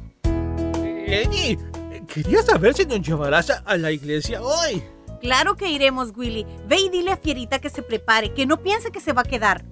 Eddie, 1.06 1.60
quería 2.08 2.42
saber 2.42 2.74
si 2.74 2.86
nos 2.86 3.02
llevarás 3.02 3.50
a, 3.50 3.58
a 3.66 3.78
la 3.78 3.92
iglesia 3.92 4.42
hoy. 4.42 4.84
Claro 5.20 5.56
que 5.56 5.70
iremos, 5.70 6.12
Willy. 6.16 6.46
Ve 6.68 6.80
y 6.80 6.90
dile 6.90 7.12
a 7.12 7.18
Fierita 7.18 7.60
que 7.60 7.70
se 7.70 7.82
prepare, 7.82 8.34
que 8.34 8.46
no 8.46 8.62
piense 8.62 8.92
que 8.92 9.02
se 9.02 9.14
va 9.14 9.22
a 9.22 9.26
quedar. 9.26 9.66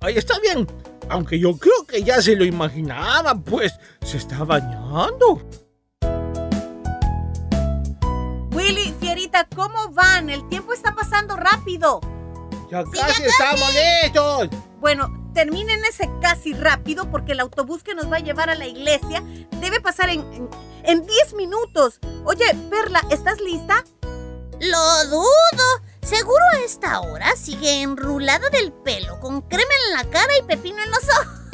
Ahí 0.00 0.16
está 0.16 0.38
bien. 0.38 0.66
Aunque 1.08 1.38
yo 1.38 1.56
creo 1.56 1.84
que 1.86 2.02
ya 2.02 2.20
se 2.22 2.36
lo 2.36 2.44
imaginaba, 2.44 3.34
pues 3.34 3.72
se 4.02 4.16
está 4.16 4.44
bañando. 4.44 5.42
Willy, 8.52 8.94
Fierita, 9.00 9.46
¿cómo 9.54 9.90
van? 9.90 10.30
El 10.30 10.48
tiempo 10.48 10.72
está 10.72 10.94
pasando 10.94 11.36
rápido. 11.36 12.00
Ya 12.70 12.84
casi 12.84 13.22
estamos 13.24 13.68
listos. 14.02 14.48
Bueno, 14.80 15.30
terminen 15.34 15.84
ese 15.84 16.08
casi 16.20 16.52
rápido 16.54 17.10
porque 17.10 17.32
el 17.32 17.40
autobús 17.40 17.82
que 17.82 17.94
nos 17.94 18.10
va 18.10 18.16
a 18.16 18.20
llevar 18.20 18.48
a 18.50 18.54
la 18.54 18.66
iglesia 18.66 19.22
debe 19.60 19.80
pasar 19.80 20.08
en, 20.08 20.20
en, 20.32 20.48
en 20.84 21.06
10 21.06 21.34
minutos. 21.34 22.00
Oye, 22.24 22.44
Perla, 22.70 23.02
¿estás 23.10 23.40
lista? 23.40 23.84
Lo 24.60 25.04
dudo. 25.08 25.64
Seguro 26.02 26.42
a 26.52 26.60
esta 26.60 27.00
hora 27.00 27.34
sigue 27.34 27.82
enrulada 27.82 28.48
del 28.50 28.72
pelo, 28.72 29.18
con 29.20 29.40
crema 29.42 29.70
en 29.86 29.94
la 29.94 30.04
cara 30.10 30.32
y 30.38 30.42
pepino 30.42 30.76
en 30.82 30.90
los 30.90 31.04
ojos. 31.20 31.44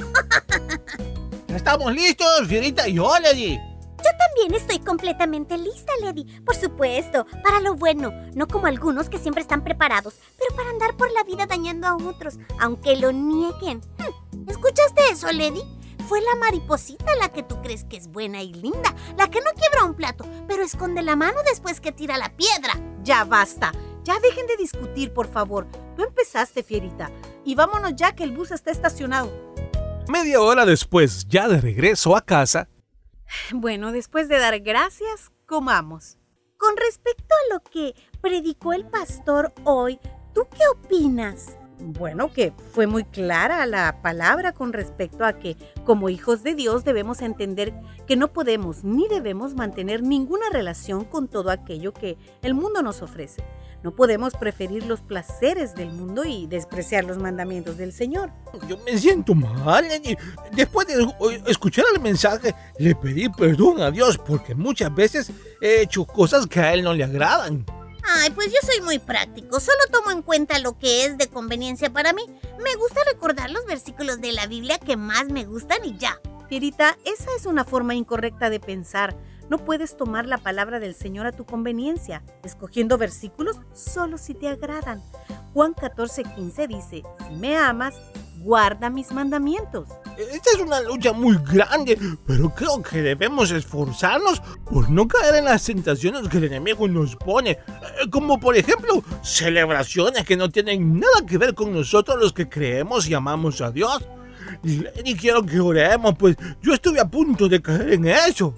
Estamos 1.48 1.92
listos, 1.92 2.48
Fierita 2.48 2.88
y 2.88 2.94
yo, 2.94 3.12
Lady. 3.20 3.56
Yo 3.98 4.10
también 4.18 4.54
estoy 4.54 4.80
completamente 4.80 5.56
lista, 5.56 5.92
Lady. 6.00 6.24
Por 6.40 6.56
supuesto, 6.56 7.26
para 7.44 7.60
lo 7.60 7.74
bueno, 7.74 8.12
no 8.34 8.48
como 8.48 8.66
algunos 8.66 9.08
que 9.08 9.18
siempre 9.18 9.42
están 9.42 9.62
preparados, 9.62 10.14
pero 10.38 10.56
para 10.56 10.70
andar 10.70 10.96
por 10.96 11.12
la 11.12 11.22
vida 11.22 11.46
dañando 11.46 11.86
a 11.86 11.96
otros, 11.96 12.38
aunque 12.58 12.96
lo 12.96 13.12
nieguen. 13.12 13.82
Hmm, 13.98 14.48
¿Escuchaste 14.48 15.02
eso, 15.12 15.30
Lady? 15.30 15.62
Fue 16.08 16.20
la 16.22 16.34
mariposita 16.36 17.14
la 17.16 17.28
que 17.28 17.44
tú 17.44 17.62
crees 17.62 17.84
que 17.84 17.96
es 17.96 18.08
buena 18.08 18.42
y 18.42 18.52
linda, 18.52 18.94
la 19.16 19.28
que 19.30 19.40
no 19.40 19.52
quiebra 19.52 19.84
un 19.84 19.94
plato, 19.94 20.24
pero 20.48 20.64
esconde 20.64 21.02
la 21.02 21.14
mano 21.14 21.38
después 21.48 21.80
que 21.80 21.92
tira 21.92 22.18
la 22.18 22.30
piedra. 22.30 22.74
Ya 23.02 23.24
basta. 23.24 23.72
Ya 24.04 24.18
dejen 24.20 24.46
de 24.46 24.56
discutir, 24.56 25.12
por 25.12 25.28
favor. 25.28 25.66
Tú 25.96 26.04
empezaste, 26.04 26.62
Fierita. 26.62 27.10
Y 27.44 27.54
vámonos 27.54 27.94
ya 27.96 28.14
que 28.14 28.24
el 28.24 28.32
bus 28.32 28.50
está 28.50 28.70
estacionado. 28.70 29.30
media 30.08 30.40
hora 30.40 30.64
después, 30.66 31.26
ya 31.28 31.48
de 31.48 31.60
regreso 31.60 32.16
a 32.16 32.20
casa, 32.20 32.68
Bueno, 33.52 33.92
después 33.92 34.28
de 34.28 34.38
dar 34.38 34.58
gracias, 34.60 35.30
comamos. 35.46 36.18
Con 36.56 36.76
respecto 36.76 37.34
a 37.34 37.54
lo 37.54 37.60
que 37.62 37.94
predicó 38.20 38.72
el 38.72 38.86
pastor 38.86 39.52
hoy, 39.64 39.98
¿tú 40.34 40.46
qué 40.50 40.62
opinas? 40.72 41.56
Bueno, 41.82 42.32
que 42.32 42.52
fue 42.72 42.86
muy 42.86 43.04
clara 43.04 43.66
la 43.66 44.02
palabra 44.02 44.52
con 44.52 44.72
respecto 44.72 45.24
a 45.24 45.34
que 45.34 45.56
como 45.84 46.08
hijos 46.08 46.42
de 46.42 46.54
Dios 46.54 46.84
debemos 46.84 47.22
entender 47.22 47.74
que 48.06 48.16
no 48.16 48.32
podemos 48.32 48.84
ni 48.84 49.08
debemos 49.08 49.54
mantener 49.54 50.02
ninguna 50.02 50.50
relación 50.52 51.04
con 51.04 51.28
todo 51.28 51.50
aquello 51.50 51.92
que 51.92 52.16
el 52.42 52.54
mundo 52.54 52.82
nos 52.82 53.02
ofrece. 53.02 53.42
No 53.82 53.92
podemos 53.92 54.34
preferir 54.34 54.84
los 54.84 55.00
placeres 55.00 55.74
del 55.74 55.90
mundo 55.90 56.24
y 56.24 56.46
despreciar 56.46 57.04
los 57.04 57.16
mandamientos 57.16 57.78
del 57.78 57.92
Señor. 57.92 58.30
Yo 58.68 58.76
me 58.84 58.98
siento 58.98 59.34
mal. 59.34 59.86
Después 60.52 60.86
de 60.86 61.06
escuchar 61.46 61.86
el 61.94 62.00
mensaje, 62.00 62.54
le 62.78 62.94
pedí 62.94 63.30
perdón 63.30 63.80
a 63.80 63.90
Dios 63.90 64.18
porque 64.18 64.54
muchas 64.54 64.94
veces 64.94 65.32
he 65.62 65.80
hecho 65.80 66.04
cosas 66.04 66.46
que 66.46 66.60
a 66.60 66.74
Él 66.74 66.82
no 66.84 66.92
le 66.92 67.04
agradan. 67.04 67.64
Ay, 68.12 68.30
pues 68.30 68.48
yo 68.48 68.58
soy 68.66 68.80
muy 68.80 68.98
práctico, 68.98 69.60
solo 69.60 69.78
tomo 69.92 70.10
en 70.10 70.22
cuenta 70.22 70.58
lo 70.58 70.76
que 70.76 71.04
es 71.04 71.16
de 71.16 71.28
conveniencia 71.28 71.92
para 71.92 72.12
mí. 72.12 72.22
Me 72.62 72.74
gusta 72.74 73.00
recordar 73.06 73.50
los 73.50 73.64
versículos 73.66 74.20
de 74.20 74.32
la 74.32 74.48
Biblia 74.48 74.78
que 74.78 74.96
más 74.96 75.28
me 75.28 75.44
gustan 75.44 75.84
y 75.84 75.96
ya. 75.96 76.18
Fierita, 76.48 76.98
esa 77.04 77.30
es 77.36 77.46
una 77.46 77.64
forma 77.64 77.94
incorrecta 77.94 78.50
de 78.50 78.58
pensar. 78.58 79.16
No 79.48 79.58
puedes 79.58 79.96
tomar 79.96 80.26
la 80.26 80.38
palabra 80.38 80.80
del 80.80 80.96
Señor 80.96 81.26
a 81.26 81.32
tu 81.32 81.46
conveniencia, 81.46 82.24
escogiendo 82.42 82.98
versículos 82.98 83.60
solo 83.74 84.18
si 84.18 84.34
te 84.34 84.48
agradan. 84.48 85.00
Juan 85.54 85.72
14:15 85.74 86.66
dice, 86.66 87.02
si 87.28 87.34
me 87.36 87.56
amas, 87.56 87.94
guarda 88.40 88.90
mis 88.90 89.12
mandamientos. 89.12 89.88
Esta 90.20 90.50
es 90.54 90.60
una 90.60 90.80
lucha 90.80 91.12
muy 91.12 91.38
grande, 91.38 91.98
pero 92.26 92.54
creo 92.54 92.82
que 92.82 93.00
debemos 93.00 93.50
esforzarnos 93.50 94.40
por 94.70 94.90
no 94.90 95.08
caer 95.08 95.36
en 95.36 95.46
las 95.46 95.64
tentaciones 95.64 96.28
que 96.28 96.38
el 96.38 96.44
enemigo 96.44 96.86
nos 96.88 97.16
pone, 97.16 97.52
Eh, 97.52 98.10
como 98.10 98.38
por 98.38 98.56
ejemplo 98.56 99.02
celebraciones 99.22 100.24
que 100.24 100.36
no 100.36 100.50
tienen 100.50 101.00
nada 101.00 101.24
que 101.26 101.38
ver 101.38 101.54
con 101.54 101.72
nosotros 101.72 102.18
los 102.20 102.32
que 102.32 102.48
creemos 102.48 103.08
y 103.08 103.14
amamos 103.14 103.60
a 103.60 103.70
Dios. 103.70 104.04
Y 104.62 105.14
quiero 105.14 105.44
que 105.44 105.60
oremos, 105.60 106.14
pues 106.18 106.36
yo 106.60 106.74
estuve 106.74 107.00
a 107.00 107.08
punto 107.08 107.48
de 107.48 107.62
caer 107.62 107.94
en 107.94 108.06
eso. 108.06 108.54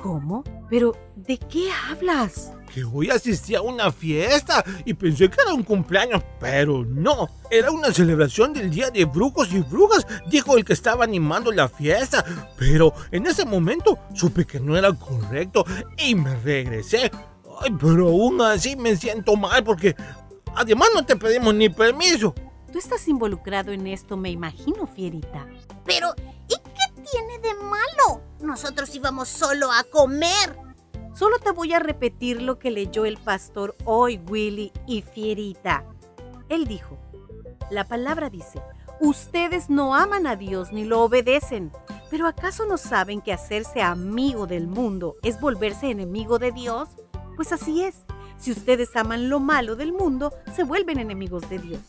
¿Cómo? 0.00 0.44
¿Pero 0.68 0.94
de 1.16 1.38
qué 1.38 1.70
hablas? 1.90 2.52
Que 2.74 2.82
hoy 2.82 3.08
asistí 3.08 3.54
a 3.54 3.62
una 3.62 3.92
fiesta 3.92 4.64
y 4.84 4.94
pensé 4.94 5.30
que 5.30 5.40
era 5.40 5.54
un 5.54 5.62
cumpleaños, 5.62 6.24
pero 6.40 6.84
no. 6.84 7.30
Era 7.48 7.70
una 7.70 7.92
celebración 7.92 8.52
del 8.52 8.68
Día 8.68 8.90
de 8.90 9.04
Brujos 9.04 9.52
y 9.52 9.60
Brujas, 9.60 10.04
dijo 10.28 10.56
el 10.56 10.64
que 10.64 10.72
estaba 10.72 11.04
animando 11.04 11.52
la 11.52 11.68
fiesta. 11.68 12.24
Pero 12.58 12.92
en 13.12 13.28
ese 13.28 13.44
momento 13.44 13.96
supe 14.12 14.44
que 14.44 14.58
no 14.58 14.76
era 14.76 14.92
correcto 14.92 15.64
y 15.98 16.16
me 16.16 16.34
regresé. 16.40 17.12
Ay, 17.60 17.70
pero 17.80 18.08
aún 18.08 18.40
así 18.40 18.74
me 18.74 18.96
siento 18.96 19.36
mal 19.36 19.62
porque 19.62 19.94
además 20.56 20.88
no 20.92 21.06
te 21.06 21.14
pedimos 21.14 21.54
ni 21.54 21.68
permiso. 21.68 22.34
Tú 22.72 22.78
estás 22.80 23.06
involucrado 23.06 23.70
en 23.70 23.86
esto, 23.86 24.16
me 24.16 24.32
imagino, 24.32 24.88
Fierita. 24.88 25.46
Pero, 25.84 26.12
¿y 26.48 26.56
qué 26.56 27.02
tiene 27.08 27.38
de 27.38 27.54
malo? 27.54 28.20
Nosotros 28.40 28.92
íbamos 28.96 29.28
solo 29.28 29.70
a 29.70 29.84
comer. 29.84 30.63
Solo 31.14 31.38
te 31.38 31.52
voy 31.52 31.72
a 31.72 31.78
repetir 31.78 32.42
lo 32.42 32.58
que 32.58 32.72
leyó 32.72 33.04
el 33.04 33.18
pastor 33.18 33.76
hoy, 33.84 34.20
Willy 34.28 34.72
y 34.88 35.02
Fierita. 35.02 35.84
Él 36.48 36.66
dijo, 36.66 36.98
la 37.70 37.84
palabra 37.84 38.30
dice, 38.30 38.60
ustedes 39.00 39.70
no 39.70 39.94
aman 39.94 40.26
a 40.26 40.34
Dios 40.34 40.72
ni 40.72 40.84
lo 40.84 41.02
obedecen, 41.02 41.70
pero 42.10 42.26
¿acaso 42.26 42.66
no 42.66 42.78
saben 42.78 43.20
que 43.20 43.32
hacerse 43.32 43.80
amigo 43.80 44.48
del 44.48 44.66
mundo 44.66 45.14
es 45.22 45.40
volverse 45.40 45.88
enemigo 45.88 46.40
de 46.40 46.50
Dios? 46.50 46.88
Pues 47.36 47.52
así 47.52 47.84
es, 47.84 47.94
si 48.36 48.50
ustedes 48.50 48.96
aman 48.96 49.28
lo 49.28 49.38
malo 49.38 49.76
del 49.76 49.92
mundo, 49.92 50.32
se 50.52 50.64
vuelven 50.64 50.98
enemigos 50.98 51.48
de 51.48 51.60
Dios. 51.60 51.80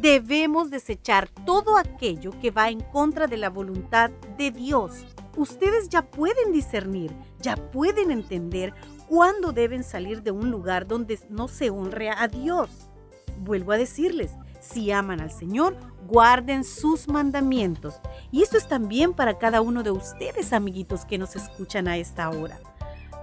Debemos 0.00 0.70
desechar 0.70 1.28
todo 1.46 1.78
aquello 1.78 2.32
que 2.40 2.50
va 2.50 2.70
en 2.70 2.80
contra 2.80 3.28
de 3.28 3.36
la 3.36 3.50
voluntad 3.50 4.10
de 4.36 4.50
Dios. 4.50 5.06
Ustedes 5.36 5.88
ya 5.88 6.02
pueden 6.02 6.52
discernir, 6.52 7.12
ya 7.44 7.56
pueden 7.56 8.10
entender 8.10 8.74
cuándo 9.06 9.52
deben 9.52 9.84
salir 9.84 10.22
de 10.22 10.30
un 10.30 10.50
lugar 10.50 10.86
donde 10.86 11.20
no 11.28 11.46
se 11.46 11.70
honre 11.70 12.10
a 12.10 12.26
Dios. 12.26 12.70
Vuelvo 13.38 13.72
a 13.72 13.76
decirles, 13.76 14.32
si 14.60 14.90
aman 14.90 15.20
al 15.20 15.30
Señor, 15.30 15.76
guarden 16.08 16.64
sus 16.64 17.06
mandamientos. 17.06 18.00
Y 18.32 18.42
esto 18.42 18.56
es 18.56 18.66
también 18.66 19.12
para 19.12 19.38
cada 19.38 19.60
uno 19.60 19.82
de 19.82 19.90
ustedes, 19.90 20.52
amiguitos, 20.54 21.04
que 21.04 21.18
nos 21.18 21.36
escuchan 21.36 21.86
a 21.86 21.98
esta 21.98 22.30
hora. 22.30 22.58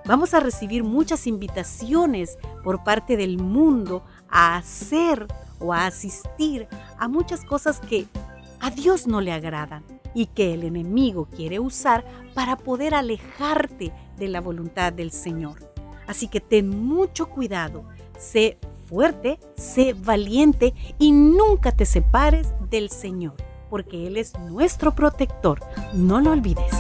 Vamos 0.06 0.34
a 0.34 0.40
recibir 0.40 0.84
muchas 0.84 1.26
invitaciones 1.26 2.38
por 2.64 2.84
parte 2.84 3.18
del 3.18 3.38
mundo 3.38 4.04
a 4.30 4.58
hacer 4.58 5.28
o 5.60 5.74
a 5.74 5.88
asistir 5.88 6.68
a 6.98 7.08
muchas 7.08 7.44
cosas 7.44 7.80
que 7.80 8.08
a 8.60 8.70
Dios 8.70 9.08
no 9.08 9.22
le 9.22 9.32
agradan 9.32 9.84
y 10.14 10.28
que 10.28 10.54
el 10.54 10.64
enemigo 10.64 11.28
quiere 11.36 11.60
usar 11.60 12.06
para 12.34 12.58
poder 12.58 12.94
alejarte 12.94 13.92
de 14.22 14.30
la 14.30 14.40
voluntad 14.40 14.94
del 14.94 15.12
Señor. 15.12 15.72
Así 16.08 16.28
que 16.28 16.40
ten 16.40 16.70
mucho 16.70 17.28
cuidado, 17.28 17.84
sé 18.18 18.58
fuerte, 18.86 19.40
sé 19.56 19.94
valiente 19.94 20.74
y 21.00 21.12
nunca 21.12 21.72
te 21.72 21.86
separes 21.86 22.54
del 22.70 22.90
Señor, 22.90 23.36
porque 23.70 24.08
Él 24.08 24.18
es 24.18 24.38
nuestro 24.40 24.94
protector. 24.94 25.60
No 25.94 26.22
lo 26.22 26.32
olvides. 26.32 26.72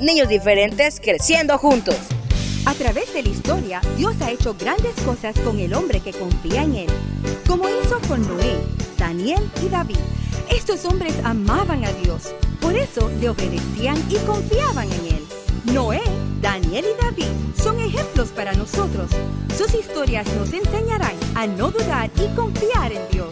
Niños 0.00 0.28
diferentes 0.28 1.00
creciendo 1.00 1.58
juntos. 1.58 1.96
A 2.66 2.72
través 2.72 3.12
de 3.12 3.22
la 3.22 3.28
historia, 3.28 3.80
Dios 3.96 4.14
ha 4.22 4.30
hecho 4.30 4.54
grandes 4.54 4.94
cosas 5.04 5.38
con 5.40 5.58
el 5.58 5.74
hombre 5.74 6.00
que 6.00 6.12
confía 6.12 6.62
en 6.62 6.74
Él, 6.74 6.86
como 7.46 7.68
hizo 7.68 7.98
con 8.08 8.26
Noé, 8.26 8.56
Daniel 8.98 9.42
y 9.62 9.68
David. 9.68 9.98
Estos 10.50 10.86
hombres 10.86 11.14
amaban 11.24 11.84
a 11.84 11.92
Dios, 11.92 12.32
por 12.62 12.74
eso 12.74 13.10
le 13.20 13.28
obedecían 13.28 14.02
y 14.08 14.16
confiaban 14.26 14.90
en 14.90 15.16
Él. 15.16 15.26
Noé, 15.74 16.00
Daniel 16.40 16.86
y 16.86 17.02
David 17.02 17.26
son 17.62 17.78
ejemplos 17.80 18.30
para 18.30 18.54
nosotros. 18.54 19.10
Sus 19.56 19.74
historias 19.74 20.26
nos 20.34 20.52
enseñarán 20.54 21.16
a 21.34 21.46
no 21.46 21.70
dudar 21.70 22.10
y 22.16 22.34
confiar 22.34 22.92
en 22.92 23.02
Dios. 23.10 23.28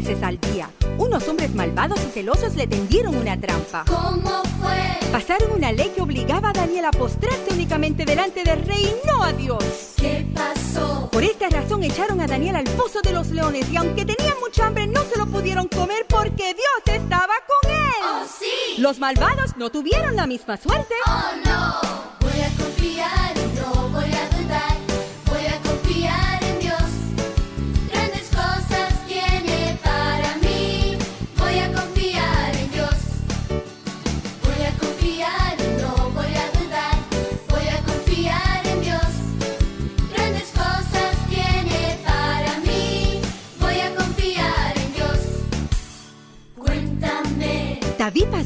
Veces 0.00 0.22
al 0.22 0.38
día. 0.52 0.68
Unos 0.98 1.26
hombres 1.26 1.54
malvados 1.54 1.98
y 2.06 2.10
celosos 2.10 2.54
le 2.54 2.66
tendieron 2.66 3.16
una 3.16 3.38
trampa. 3.40 3.84
¿Cómo 3.86 4.42
fue? 4.60 5.10
Pasaron 5.10 5.52
una 5.52 5.72
ley 5.72 5.90
que 5.94 6.02
obligaba 6.02 6.50
a 6.50 6.52
Daniel 6.52 6.84
a 6.84 6.90
postrarse 6.90 7.52
únicamente 7.52 8.04
delante 8.04 8.44
del 8.44 8.62
rey 8.66 8.84
y 8.84 9.06
no 9.06 9.22
a 9.22 9.32
Dios. 9.32 9.64
¿Qué 9.96 10.26
pasó? 10.34 11.08
Por 11.10 11.24
esta 11.24 11.48
razón 11.48 11.82
echaron 11.82 12.20
a 12.20 12.26
Daniel 12.26 12.56
al 12.56 12.68
foso 12.68 13.00
de 13.00 13.12
los 13.12 13.28
leones 13.30 13.70
y 13.70 13.76
aunque 13.76 14.04
tenían 14.04 14.34
mucha 14.38 14.66
hambre 14.66 14.86
no 14.86 15.02
se 15.04 15.16
lo 15.16 15.26
pudieron 15.26 15.66
comer 15.68 16.04
porque 16.08 16.54
Dios 16.54 16.82
estaba 16.94 17.34
con 17.48 17.70
él. 17.70 18.02
Oh, 18.04 18.26
sí. 18.38 18.80
Los 18.80 18.98
malvados 18.98 19.56
no 19.56 19.70
tuvieron 19.70 20.14
la 20.14 20.26
misma 20.26 20.58
suerte. 20.58 20.94
Oh, 21.06 21.32
no. 21.42 21.80
Voy 22.20 22.40
a 22.42 22.50
confiar 22.62 23.25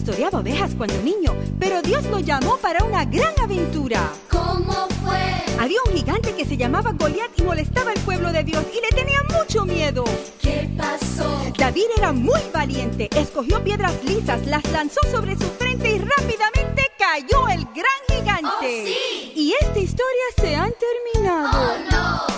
pastoreaba 0.01 0.39
ovejas 0.39 0.71
cuando 0.79 0.97
niño, 1.03 1.35
pero 1.59 1.83
Dios 1.83 2.03
lo 2.07 2.21
llamó 2.21 2.57
para 2.57 2.83
una 2.85 3.05
gran 3.05 3.35
aventura. 3.39 4.11
¿Cómo 4.31 4.73
fue? 5.05 5.21
Había 5.59 5.79
un 5.87 5.93
gigante 5.93 6.35
que 6.35 6.47
se 6.47 6.57
llamaba 6.57 6.93
Goliat 6.93 7.39
y 7.39 7.43
molestaba 7.43 7.91
al 7.91 7.99
pueblo 7.99 8.33
de 8.33 8.43
Dios 8.43 8.65
y 8.73 8.81
le 8.81 8.89
tenía 8.97 9.19
mucho 9.39 9.67
miedo. 9.67 10.05
¿Qué 10.41 10.71
pasó? 10.79 11.43
David 11.59 11.85
era 11.99 12.13
muy 12.13 12.41
valiente, 12.53 13.11
escogió 13.15 13.63
piedras 13.63 13.93
lisas, 14.03 14.47
las 14.47 14.65
lanzó 14.73 15.01
sobre 15.11 15.37
su 15.37 15.45
frente 15.59 15.91
y 15.91 15.99
rápidamente 15.99 16.83
cayó 16.99 17.49
el 17.49 17.65
gran 17.67 18.01
gigante. 18.09 18.49
¡Oh, 18.49 18.87
sí! 18.87 19.33
Y 19.37 19.53
esta 19.61 19.79
historia 19.79 20.25
se 20.41 20.57
ha 20.57 20.71
terminado. 20.71 21.61
¡Oh, 21.61 21.91
no! 21.91 22.30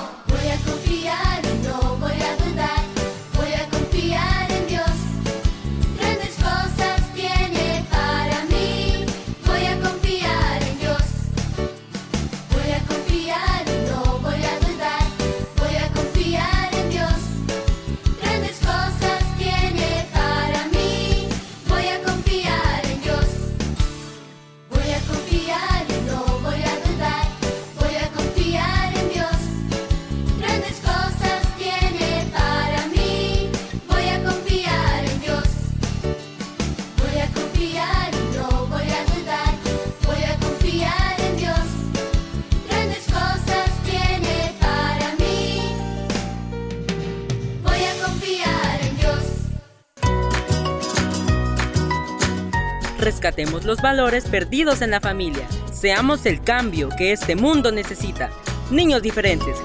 Rescatemos 53.02 53.64
los 53.64 53.82
valores 53.82 54.26
perdidos 54.26 54.80
en 54.80 54.92
la 54.92 55.00
familia. 55.00 55.44
Seamos 55.72 56.24
el 56.24 56.40
cambio 56.40 56.88
que 56.96 57.10
este 57.10 57.34
mundo 57.34 57.72
necesita. 57.72 58.30
Niños 58.70 59.02
diferentes. 59.02 59.56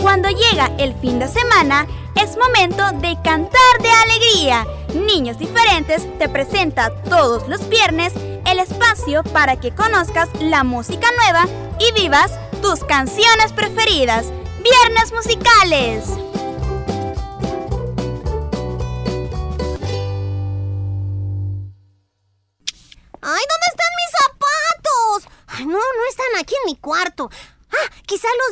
Cuando 0.00 0.28
llega 0.28 0.70
el 0.78 0.94
fin 1.00 1.18
de 1.18 1.26
semana, 1.26 1.88
es 2.14 2.36
momento 2.36 2.84
de 3.00 3.18
cantar 3.24 3.82
de 3.82 3.90
alegría. 3.90 4.64
Niños 4.94 5.38
Diferentes 5.38 6.06
te 6.20 6.28
presenta 6.28 6.94
todos 7.10 7.48
los 7.48 7.68
viernes 7.68 8.12
el 8.46 8.60
espacio 8.60 9.24
para 9.24 9.56
que 9.56 9.72
conozcas 9.72 10.28
la 10.38 10.62
música 10.62 11.08
nueva 11.16 11.48
y 11.80 12.00
vivas 12.00 12.30
tus 12.62 12.84
canciones 12.84 13.52
preferidas. 13.52 14.26
Viernes 14.62 15.12
musicales. 15.12 16.33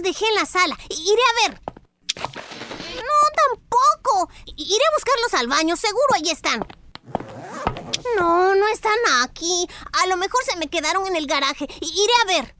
Dejé 0.02 0.26
en 0.28 0.34
la 0.34 0.46
sala. 0.46 0.76
Iré 0.90 1.22
a 1.22 1.48
ver. 1.48 1.60
No, 2.16 3.18
tampoco. 3.46 4.30
Iré 4.56 4.84
a 4.84 4.94
buscarlos 4.96 5.34
al 5.34 5.48
baño, 5.48 5.76
seguro 5.76 6.14
ahí 6.14 6.30
están. 6.30 6.66
No, 8.18 8.54
no 8.54 8.68
están 8.68 8.98
aquí. 9.22 9.66
A 10.02 10.06
lo 10.06 10.16
mejor 10.16 10.42
se 10.44 10.56
me 10.56 10.68
quedaron 10.68 11.06
en 11.06 11.16
el 11.16 11.26
garaje. 11.26 11.66
Iré 11.80 12.12
a 12.22 12.26
ver. 12.26 12.56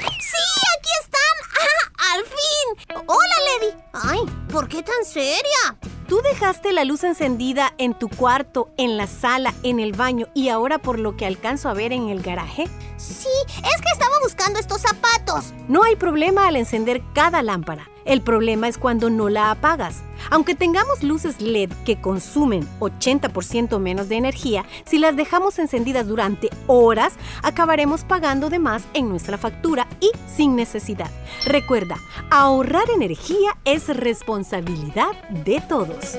¡Sí, 0.00 0.44
aquí 0.78 0.90
están! 1.02 1.36
¡Ah, 1.60 2.14
al 2.14 2.24
fin! 2.24 3.06
¡Hola, 3.06 3.34
Lady! 3.48 3.82
Ay, 3.92 4.20
¿por 4.50 4.68
qué 4.68 4.82
tan 4.82 5.04
seria? 5.04 5.78
¿Tú 6.08 6.20
dejaste 6.22 6.72
la 6.72 6.84
luz 6.84 7.04
encendida 7.04 7.74
en 7.78 7.98
tu 7.98 8.08
cuarto, 8.08 8.70
en 8.76 8.96
la 8.96 9.06
sala, 9.06 9.54
en 9.62 9.78
el 9.78 9.92
baño 9.92 10.26
y 10.34 10.48
ahora 10.48 10.78
por 10.78 10.98
lo 10.98 11.16
que 11.16 11.26
alcanzo 11.26 11.68
a 11.68 11.74
ver 11.74 11.92
en 11.92 12.08
el 12.08 12.22
garaje? 12.22 12.68
Sí, 13.10 13.28
es 13.48 13.80
que 13.82 13.88
estaba 13.92 14.14
buscando 14.22 14.58
estos 14.58 14.82
zapatos. 14.82 15.52
No 15.68 15.82
hay 15.82 15.96
problema 15.96 16.46
al 16.46 16.56
encender 16.56 17.02
cada 17.12 17.42
lámpara. 17.42 17.88
El 18.04 18.22
problema 18.22 18.68
es 18.68 18.78
cuando 18.78 19.10
no 19.10 19.28
la 19.28 19.50
apagas. 19.50 20.02
Aunque 20.30 20.54
tengamos 20.54 21.02
luces 21.02 21.40
LED 21.40 21.70
que 21.84 22.00
consumen 22.00 22.66
80% 22.78 23.78
menos 23.78 24.08
de 24.08 24.16
energía, 24.16 24.64
si 24.84 24.98
las 24.98 25.16
dejamos 25.16 25.58
encendidas 25.58 26.06
durante 26.06 26.50
horas, 26.66 27.14
acabaremos 27.42 28.04
pagando 28.04 28.48
de 28.48 28.58
más 28.58 28.84
en 28.94 29.08
nuestra 29.08 29.38
factura 29.38 29.86
y 30.00 30.10
sin 30.28 30.56
necesidad. 30.56 31.10
Recuerda, 31.46 31.96
ahorrar 32.30 32.88
energía 32.90 33.56
es 33.64 33.88
responsabilidad 33.88 35.12
de 35.30 35.60
todos. 35.68 36.18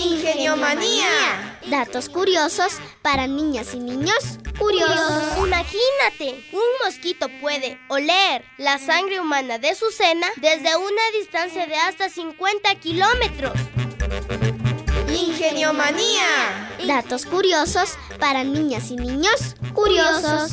Ingeniomanía. 0.00 1.58
Datos 1.66 2.08
curiosos 2.08 2.78
para 3.02 3.26
niñas 3.26 3.74
y 3.74 3.80
niños 3.80 4.38
curiosos. 4.58 5.36
Imagínate, 5.36 6.48
un 6.52 6.86
mosquito 6.86 7.26
puede 7.40 7.78
oler 7.88 8.44
la 8.56 8.78
sangre 8.78 9.20
humana 9.20 9.58
de 9.58 9.74
su 9.74 9.90
cena 9.90 10.26
desde 10.36 10.74
una 10.76 11.02
distancia 11.18 11.66
de 11.66 11.76
hasta 11.76 12.08
50 12.08 12.74
kilómetros. 12.76 13.52
Ingeniomanía. 15.08 16.70
Datos 16.86 17.26
curiosos 17.26 17.98
para 18.18 18.42
niñas 18.42 18.90
y 18.90 18.96
niños 18.96 19.54
curiosos. 19.74 20.52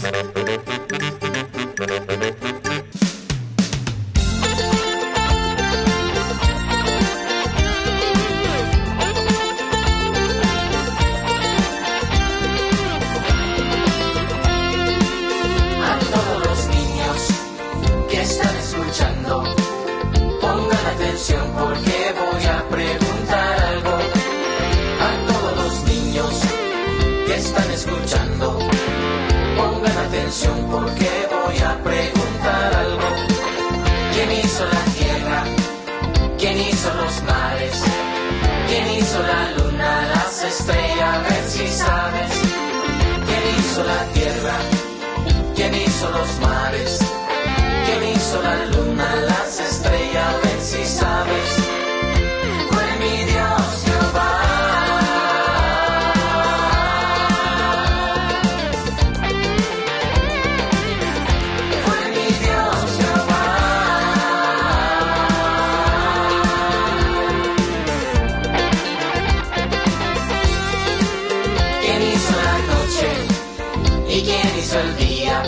Hizo 74.67 74.79
el 74.81 74.97
día? 74.97 75.43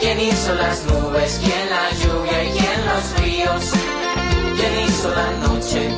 ¿Quién 0.00 0.18
hizo 0.18 0.52
las 0.54 0.84
nubes? 0.86 1.40
¿Quién 1.44 1.70
la 1.70 1.90
lluvia? 1.90 2.42
¿Y 2.42 2.50
quién 2.58 2.86
los 2.86 3.20
ríos? 3.20 3.70
¿Quién 4.56 4.88
hizo 4.88 5.10
la 5.14 5.30
noche? 5.46 5.90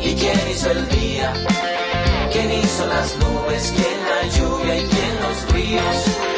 ¿Y 0.00 0.14
quién 0.14 0.40
hizo 0.50 0.70
el 0.70 0.88
día? 0.88 1.34
¿Quién 2.32 2.50
hizo 2.50 2.86
las 2.86 3.16
nubes? 3.18 3.74
¿Quién 3.76 3.98
la 4.08 4.38
lluvia? 4.38 4.78
¿Y 4.78 4.84
quién 4.84 5.12
los 5.20 5.52
ríos? 5.52 6.33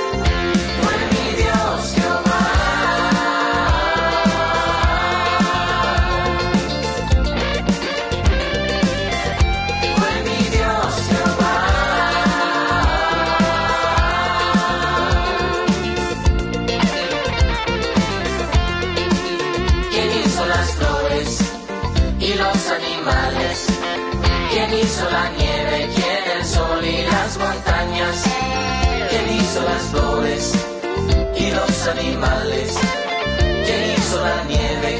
Animales? 31.88 32.75
¿Quién 33.64 33.92
hizo 33.96 34.20
la 34.20 34.44
nieve? 34.44 34.95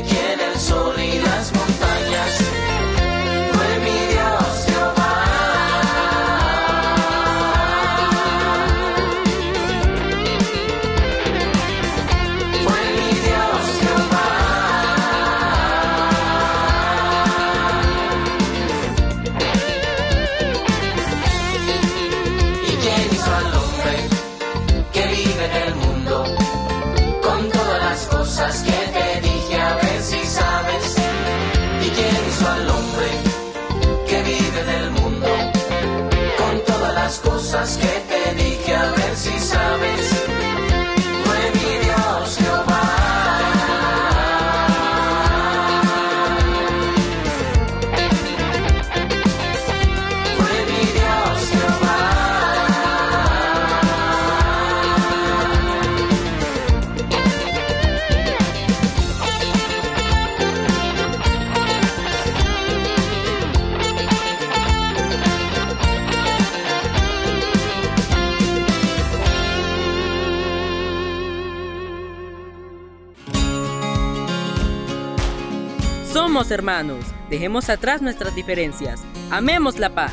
Somos 76.37 76.51
hermanos. 76.51 77.03
Dejemos 77.31 77.71
atrás 77.71 78.03
nuestras 78.03 78.35
diferencias. 78.35 79.01
Amemos 79.31 79.79
la 79.79 79.89
paz. 79.95 80.13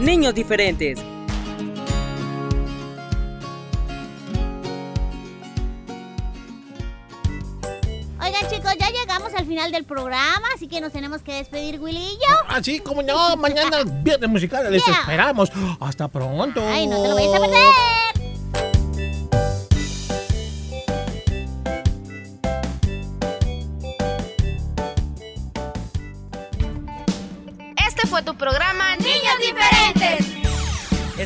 Niños 0.00 0.34
diferentes. 0.34 0.98
Oigan, 8.24 8.48
chicos, 8.48 8.72
ya 8.78 8.88
llegamos 8.90 9.34
al 9.34 9.44
final 9.46 9.72
del 9.72 9.84
programa, 9.84 10.46
así 10.54 10.68
que 10.68 10.80
nos 10.80 10.92
tenemos 10.92 11.22
que 11.22 11.34
despedir, 11.34 11.80
Willy 11.80 11.98
y 11.98 12.12
yo. 12.14 12.36
Así 12.48 12.78
como 12.80 13.02
no, 13.02 13.36
mañana 13.36 13.80
es 13.80 14.02
viernes 14.02 14.30
musical, 14.30 14.70
les 14.70 14.82
Yeah. 14.86 14.94
esperamos. 15.00 15.50
Hasta 15.80 16.08
pronto. 16.08 16.62
Ay, 16.66 16.86
no 16.86 17.02
te 17.02 17.08
lo 17.08 17.14
vayas 17.16 17.34
a 17.34 17.40
perder. 17.40 18.01